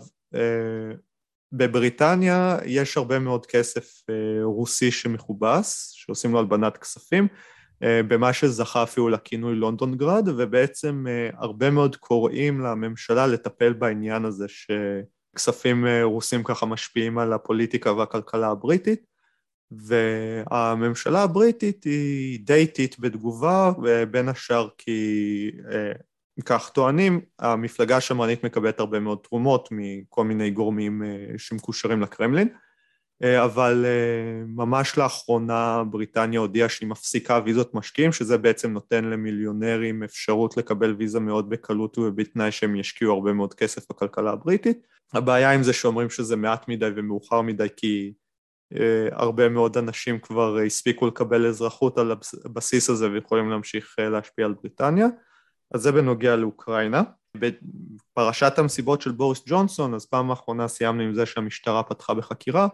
[1.53, 7.27] בבריטניה יש הרבה מאוד כסף אה, רוסי שמכובס, שעושים לו הלבנת כספים,
[7.83, 14.45] אה, במה שזכה אפילו לכינוי לונדונגרד, ובעצם אה, הרבה מאוד קוראים לממשלה לטפל בעניין הזה
[15.31, 19.05] שכספים רוסים ככה משפיעים על הפוליטיקה והכלכלה הבריטית,
[19.71, 23.71] והממשלה הבריטית היא די איטית בתגובה,
[24.11, 25.51] בין השאר כי
[26.45, 32.55] כך טוענים, המפלגה השמרנית מקבלת הרבה מאוד תרומות מכל מיני גורמים אה, שמקושרים לקרמלין, אה,
[33.23, 40.57] אבל אה, ממש לאחרונה בריטניה הודיעה שהיא מפסיקה ויזות משקיעים, שזה בעצם נותן למיליונרים אפשרות
[40.57, 44.87] לקבל ויזה מאוד בקלות ובתנאי שהם ישקיעו הרבה מאוד כסף בכלכלה הבריטית.
[45.13, 48.13] הבעיה עם זה שאומרים שזה מעט מדי ומאוחר מדי כי
[49.11, 52.11] הרבה מאוד אנשים כבר הספיקו לקבל אזרחות על
[52.45, 55.07] הבסיס הזה ויכולים להמשיך להשפיע על בריטניה.
[55.73, 57.01] אז זה בנוגע לאוקראינה.
[57.37, 62.67] בפרשת המסיבות של בוריס ג'ונסון, אז פעם האחרונה סיימנו עם זה שהמשטרה פתחה בחקירה.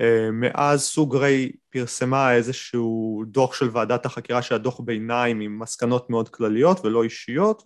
[0.00, 6.10] אה, מאז סו גריי פרסמה איזשהו דוח של ועדת החקירה שהיה דוח ביניים עם מסקנות
[6.10, 7.62] מאוד כלליות ולא אישיות,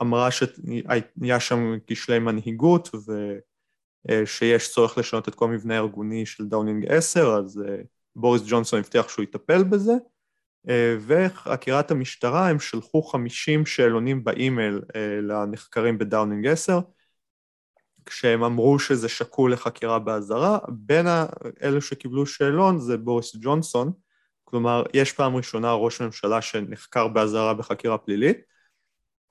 [0.00, 2.90] ואמרה שהיה שם כשלי מנהיגות
[4.08, 7.76] ושיש צורך לשנות את כל מבנה הארגוני של דאונינג 10, אז אה,
[8.16, 9.92] בוריס ג'ונסון הבטיח שהוא יטפל בזה.
[10.68, 16.80] אה, וחקירת המשטרה, הם שלחו 50 שאלונים באימייל אה, לנחקרים בדאונינג 10,
[18.06, 21.06] כשהם אמרו שזה שקול לחקירה באזהרה, בין
[21.62, 23.92] אלו שקיבלו שאלון זה בוריס ג'ונסון,
[24.44, 28.36] כלומר יש פעם ראשונה ראש ממשלה שנחקר באזהרה בחקירה פלילית,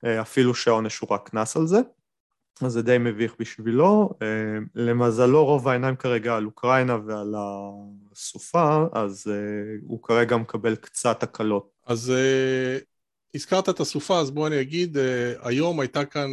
[0.04, 1.78] אה, אפילו שהעונש הוא רק קנס על זה,
[2.62, 4.10] אז זה די מביך בשבילו.
[4.22, 7.34] אה, למזלו רוב העיניים כרגע על אוקראינה ועל
[8.12, 11.70] הסופה, אז אה, הוא כרגע מקבל קצת הקלות.
[11.86, 12.12] אז
[13.34, 14.96] הזכרת את הסופה, אז בוא אני אגיד,
[15.40, 16.30] היום הייתה כאן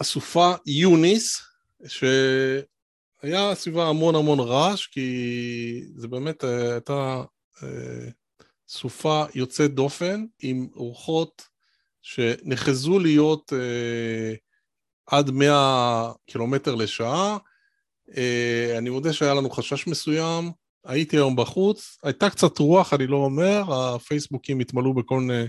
[0.00, 1.42] הסופה יוניס,
[1.86, 7.22] שהיה סביבה המון המון רעש, כי זה באמת uh, הייתה
[7.56, 7.62] uh,
[8.68, 11.42] סופה יוצאת דופן, עם רוחות
[12.02, 14.34] שנחזו להיות אה,
[15.06, 17.38] עד 100 קילומטר לשעה.
[18.16, 20.50] אה, אני מודה שהיה לנו חשש מסוים,
[20.84, 25.46] הייתי היום בחוץ, הייתה קצת רוח, אני לא אומר, הפייסבוקים התמלאו בכל מיני אה,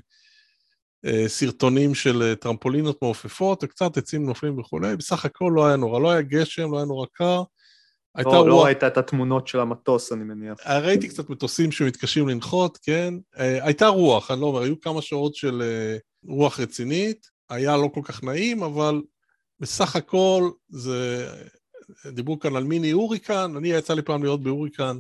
[1.28, 6.12] סרטונים של אה, טרמפולינות מעופפות, וקצת עצים נופלים וכולי, בסך הכל לא היה נורא, לא
[6.12, 7.43] היה גשם, לא היה נורא קר.
[8.16, 8.47] הייתה לא, לא רוח...
[8.47, 10.58] לא ראית את התמונות של המטוס, אני מניח.
[10.66, 13.14] אה, ראיתי קצת מטוסים שמתקשים לנחות, כן.
[13.36, 15.64] הייתה רוח, אני לא אומר, היו כמה שעות של
[16.26, 19.02] רוח רצינית, היה לא כל כך נעים, אבל
[19.60, 21.28] בסך הכל זה...
[22.06, 24.97] דיברו כאן על מיני הוריקן, אני יצא לי פעם להיות בהוריקן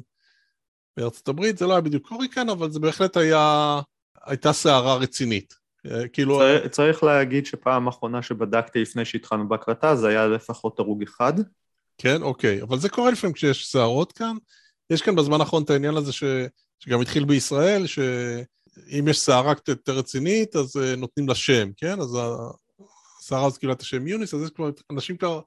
[0.97, 3.79] בארצות הברית, זה לא היה בדיוק הוריקן, אבל זה בהחלט היה...
[4.25, 5.60] הייתה סערה רצינית.
[5.85, 6.39] אה, כאילו...
[6.39, 11.33] צריך, צריך להגיד שפעם אחרונה שבדקתי לפני שהתחלנו בהקלטה, זה היה לפחות הרוג אחד.
[11.97, 12.61] כן, אוקיי.
[12.61, 14.37] אבל זה קורה לפעמים כשיש סערות כאן.
[14.89, 16.23] יש כאן בזמן האחרון את העניין הזה ש...
[16.79, 21.99] שגם התחיל בישראל, שאם יש סערה קצת יותר רצינית, אז uh, נותנים לה שם, כן?
[21.99, 22.17] אז
[23.19, 25.41] הסערה הזאת קיבלה את השם יוניס, אז יש כבר אנשים כבר,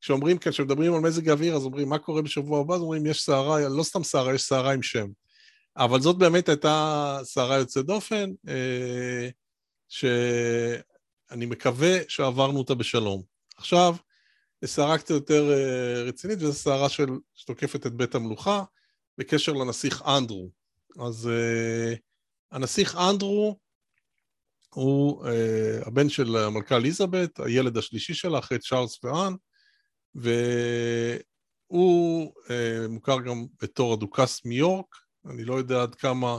[0.00, 2.74] כשאומרים כאן, כשמדברים על מזג האוויר, אז אומרים, מה קורה בשבוע הבא?
[2.74, 5.06] אז אומרים, יש סערה, לא סתם סערה, יש סערה עם שם.
[5.76, 8.30] אבל זאת באמת הייתה סערה יוצאת דופן.
[8.46, 8.50] Uh,
[9.92, 13.22] שאני מקווה שעברנו אותה בשלום.
[13.56, 13.96] עכשיו,
[14.64, 18.64] סערה קצת יותר אה, רצינית, וזו סערה של, שתוקפת את בית המלוכה
[19.18, 20.50] בקשר לנסיך אנדרו.
[21.00, 21.98] אז uh,
[22.50, 23.58] הנסיך אנדרו
[24.74, 25.28] הוא uh,
[25.86, 29.34] הבן של המלכה אליזבת, הילד השלישי שלה אחרי צ'ארלס ואן,
[30.14, 31.22] והוא
[32.46, 34.96] uh, מוכר גם בתור הדוכס מיורק,
[35.30, 36.38] אני לא יודע עד כמה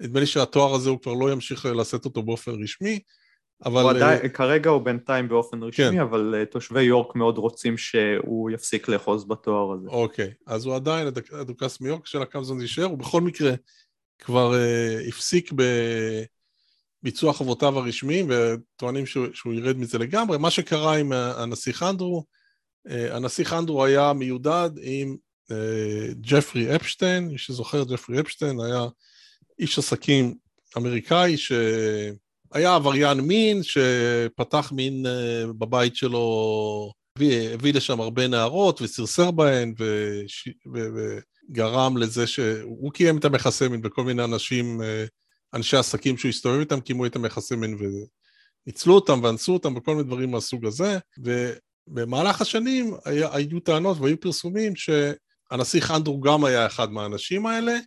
[0.00, 3.00] נדמה לי שהתואר הזה הוא כבר לא ימשיך לשאת אותו באופן רשמי,
[3.64, 3.82] אבל...
[3.82, 6.00] הוא עדיין, uh, כרגע הוא בינתיים באופן רשמי, כן.
[6.00, 9.88] אבל uh, תושבי יורק מאוד רוצים שהוא יפסיק לאחוז בתואר הזה.
[9.88, 13.52] אוקיי, אז הוא עדיין הדוכס מיורק של זמן יישאר, הוא בכל מקרה
[14.18, 15.52] כבר uh, הפסיק
[17.02, 20.38] בביצוע חובותיו הרשמיים, וטוענים שהוא, שהוא ירד מזה לגמרי.
[20.38, 22.24] מה שקרה עם הנסיך אנדרו,
[22.88, 25.16] uh, הנסיך אנדרו היה מיודד עם
[25.50, 25.54] uh,
[26.20, 28.86] ג'פרי אפשטיין, מי שזוכר, ג'פרי אפשטיין היה...
[29.58, 30.34] איש עסקים
[30.76, 39.30] אמריקאי שהיה עבריין מין, שפתח מין אה, בבית שלו, הביא, הביא לשם הרבה נערות וסרסר
[39.30, 40.86] בהן וש, ו,
[41.50, 45.04] וגרם לזה שהוא קיים את המכסה מין וכל מיני אנשים, אה,
[45.54, 47.78] אנשי עסקים שהוא הסתובב איתם, קיימו את המכסה מין
[48.66, 50.98] וניצלו אותם ואנסו אותם וכל מיני דברים מהסוג הזה.
[51.18, 57.78] ובמהלך השנים היה, היו טענות והיו פרסומים שהנסיך אנדרו גם היה אחד מהאנשים האלה,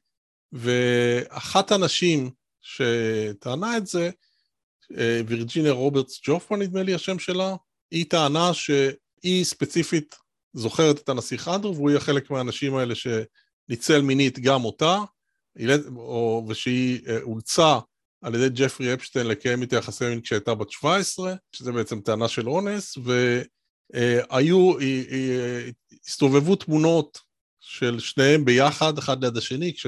[0.52, 2.30] ואחת הנשים
[2.62, 4.10] שטענה את זה,
[4.98, 7.56] אה, וירג'יניה רוברטס ג'ופמן נדמה לי השם שלה,
[7.92, 10.16] היא טענה שהיא ספציפית
[10.54, 14.98] זוכרת את הנסיך אנדרו והוא יהיה חלק מהאנשים האלה שניצל מינית גם אותה,
[16.48, 17.80] ושהיא אה, אולצה
[18.22, 22.50] על ידי ג'פרי אפשטיין לקיים איתה יחסי מין כשהייתה בת 17, שזה בעצם טענה של
[22.50, 22.98] אונס,
[23.94, 24.74] והיו,
[26.08, 27.20] הסתובבו תמונות
[27.60, 29.86] של שניהם ביחד, אחד ליד השני, כש...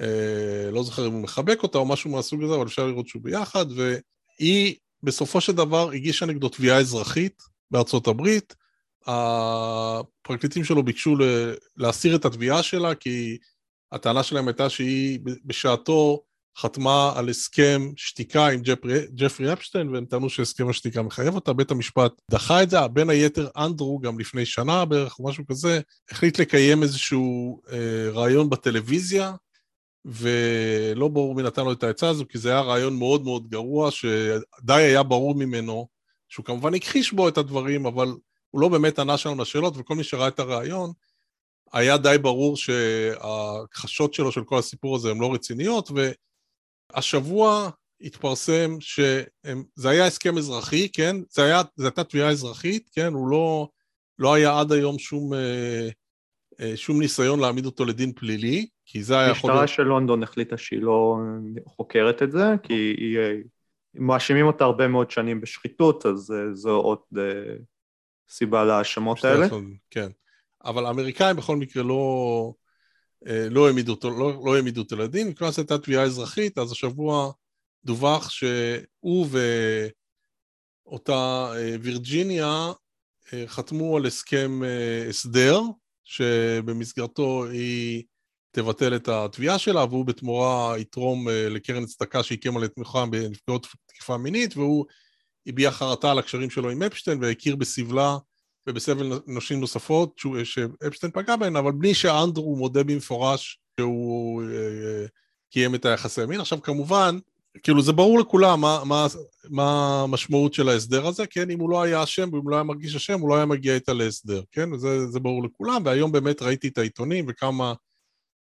[0.00, 3.22] אה, לא זוכר אם הוא מחבק אותה או משהו מהסוג הזה, אבל אפשר לראות שהוא
[3.22, 8.54] ביחד, והיא בסופו של דבר הגישה נגדו תביעה אזרחית בארצות הברית.
[9.06, 11.16] הפרקליטים שלו ביקשו
[11.76, 13.38] להסיר את התביעה שלה, כי
[13.92, 16.22] הטענה שלהם הייתה שהיא בשעתו
[16.58, 21.70] חתמה על הסכם שתיקה עם ג'פרי, ג'פרי אפשטיין, והם טענו שהסכם השתיקה מחייב אותה, בית
[21.70, 25.80] המשפט דחה את זה, בין היתר אנדרו, גם לפני שנה בערך או משהו כזה,
[26.10, 29.32] החליט לקיים איזשהו אה, רעיון בטלוויזיה,
[30.04, 33.90] ולא ברור מי נתן לו את העצה הזו, כי זה היה רעיון מאוד מאוד גרוע,
[33.90, 35.88] שדי היה ברור ממנו,
[36.28, 38.08] שהוא כמובן הכחיש בו את הדברים, אבל
[38.50, 40.92] הוא לא באמת ענה שם לשאלות, וכל מי שראה את הרעיון,
[41.72, 45.90] היה די ברור שההכחשות שלו של כל הסיפור הזה הן לא רציניות,
[46.94, 51.16] והשבוע התפרסם שזה היה הסכם אזרחי, כן?
[51.30, 53.12] זה היה, זו הייתה תביעה אזרחית, כן?
[53.12, 53.68] הוא לא,
[54.18, 55.88] לא היה עד היום שום, אה,
[56.60, 59.60] אה, שום ניסיון להעמיד אותו לדין פלילי, כי זה היה יכול להיות...
[59.60, 61.16] המשטרה של לונדון החליטה שהיא לא
[61.66, 63.18] חוקרת את זה, כי היא...
[63.94, 67.54] מאשימים אותה הרבה מאוד שנים בשחיתות, אז אה, זו עוד אה,
[68.28, 69.46] סיבה להאשמות האלה.
[69.90, 70.08] כן,
[70.64, 72.52] אבל האמריקאים בכל מקרה לא,
[73.26, 77.32] אה, לא העמידו אותו, לא, לא העמידו אותו לדין, מכיוון שהייתה תביעה אזרחית, אז השבוע
[77.84, 79.26] דווח שהוא
[80.86, 82.72] ואותה וירג'יניה
[83.46, 84.60] חתמו על הסכם
[85.08, 85.60] הסדר,
[86.04, 88.04] שבמסגרתו היא
[88.52, 94.56] תבטל את התביעה שלה, והוא בתמורה יתרום אה, לקרן צדקה שהקימה לתמיכה בנפגעות תקיפה מינית,
[94.56, 94.86] והוא
[95.46, 98.16] הביע חרטה על הקשרים שלו עם אפשטיין והכיר בסבלה
[98.66, 105.06] ובסבל נשים נוספות שאפשטיין פגע בהן, אבל בלי שאנדרו מודה במפורש שהוא אה,
[105.50, 106.40] קיים את היחסי מין.
[106.40, 107.18] עכשיו כמובן,
[107.62, 109.06] כאילו זה ברור לכולם מה, מה,
[109.50, 111.50] מה המשמעות של ההסדר הזה, כן?
[111.50, 113.74] אם הוא לא היה אשם ואם הוא לא היה מרגיש אשם, הוא לא היה מגיע
[113.74, 114.72] איתה להסדר, כן?
[114.72, 117.74] וזה זה ברור לכולם, והיום באמת ראיתי את העיתונים וכמה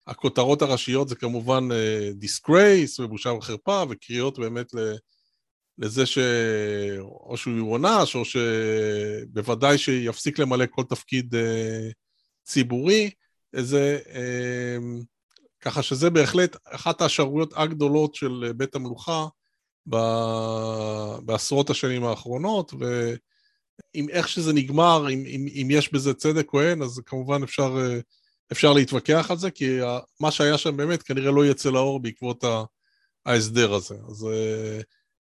[0.06, 1.68] הכותרות הראשיות זה כמובן
[2.14, 4.66] disgrace ובושה וחרפה, וקריאות באמת
[5.78, 11.34] לזה שאו שהוא יוענש, או שבוודאי שיפסיק למלא כל תפקיד
[12.44, 13.10] ציבורי.
[13.54, 13.98] איזה...
[15.62, 19.26] ככה שזה בהחלט אחת השערוריות הגדולות של בית המלוכה
[19.88, 19.96] ב...
[21.24, 26.82] בעשרות השנים האחרונות, ואם איך שזה נגמר, אם, אם, אם יש בזה צדק או אין,
[26.82, 27.76] אז כמובן אפשר,
[28.52, 29.78] אפשר להתווכח על זה, כי
[30.20, 32.44] מה שהיה שם באמת כנראה לא יצא לאור בעקבות
[33.26, 33.94] ההסדר הזה.
[34.08, 34.26] אז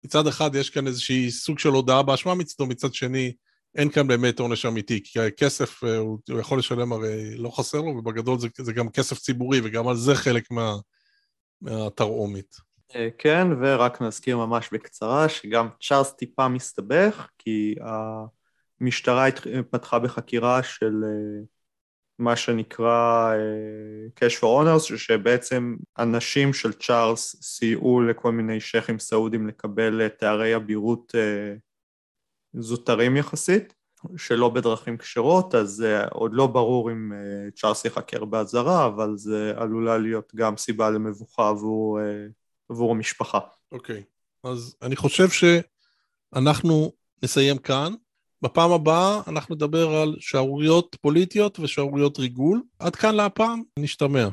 [0.04, 3.34] מצד אחד יש כאן איזושהי סוג של הודעה באשמה מצדו, מצד שני
[3.76, 7.88] אין כאן באמת עונש אמיתי, כי הכסף, הוא, הוא יכול לשלם הרי לא חסר לו,
[7.88, 10.76] ובגדול זה, זה גם כסף ציבורי, וגם על זה חלק מה,
[11.62, 12.56] מהתרעומת.
[12.96, 17.76] אה, כן, ורק נזכיר ממש בקצרה שגם צ'ארלס טיפה מסתבך, כי
[18.82, 19.26] המשטרה
[19.70, 21.46] פתחה בחקירה של אה,
[22.20, 29.48] מה שנקרא אה, cash for honors, שבעצם אנשים של צ'ארלס סייעו לכל מיני שייחים סעודים
[29.48, 31.16] לקבל תארי אבירות
[32.54, 33.74] זוטרים יחסית,
[34.18, 37.12] שלא בדרכים כשרות, אז עוד לא ברור אם
[37.56, 42.00] צ'ארלס יחקר באזהרה, אבל זה עלולה להיות גם סיבה למבוכה עבור
[42.70, 43.40] עבור המשפחה.
[43.72, 44.50] אוקיי, okay.
[44.50, 46.92] אז אני חושב שאנחנו
[47.24, 47.94] נסיים כאן.
[48.42, 52.62] בפעם הבאה אנחנו נדבר על שערוריות פוליטיות ושערוריות ריגול.
[52.80, 54.28] עד כאן להפעם, נשתמע.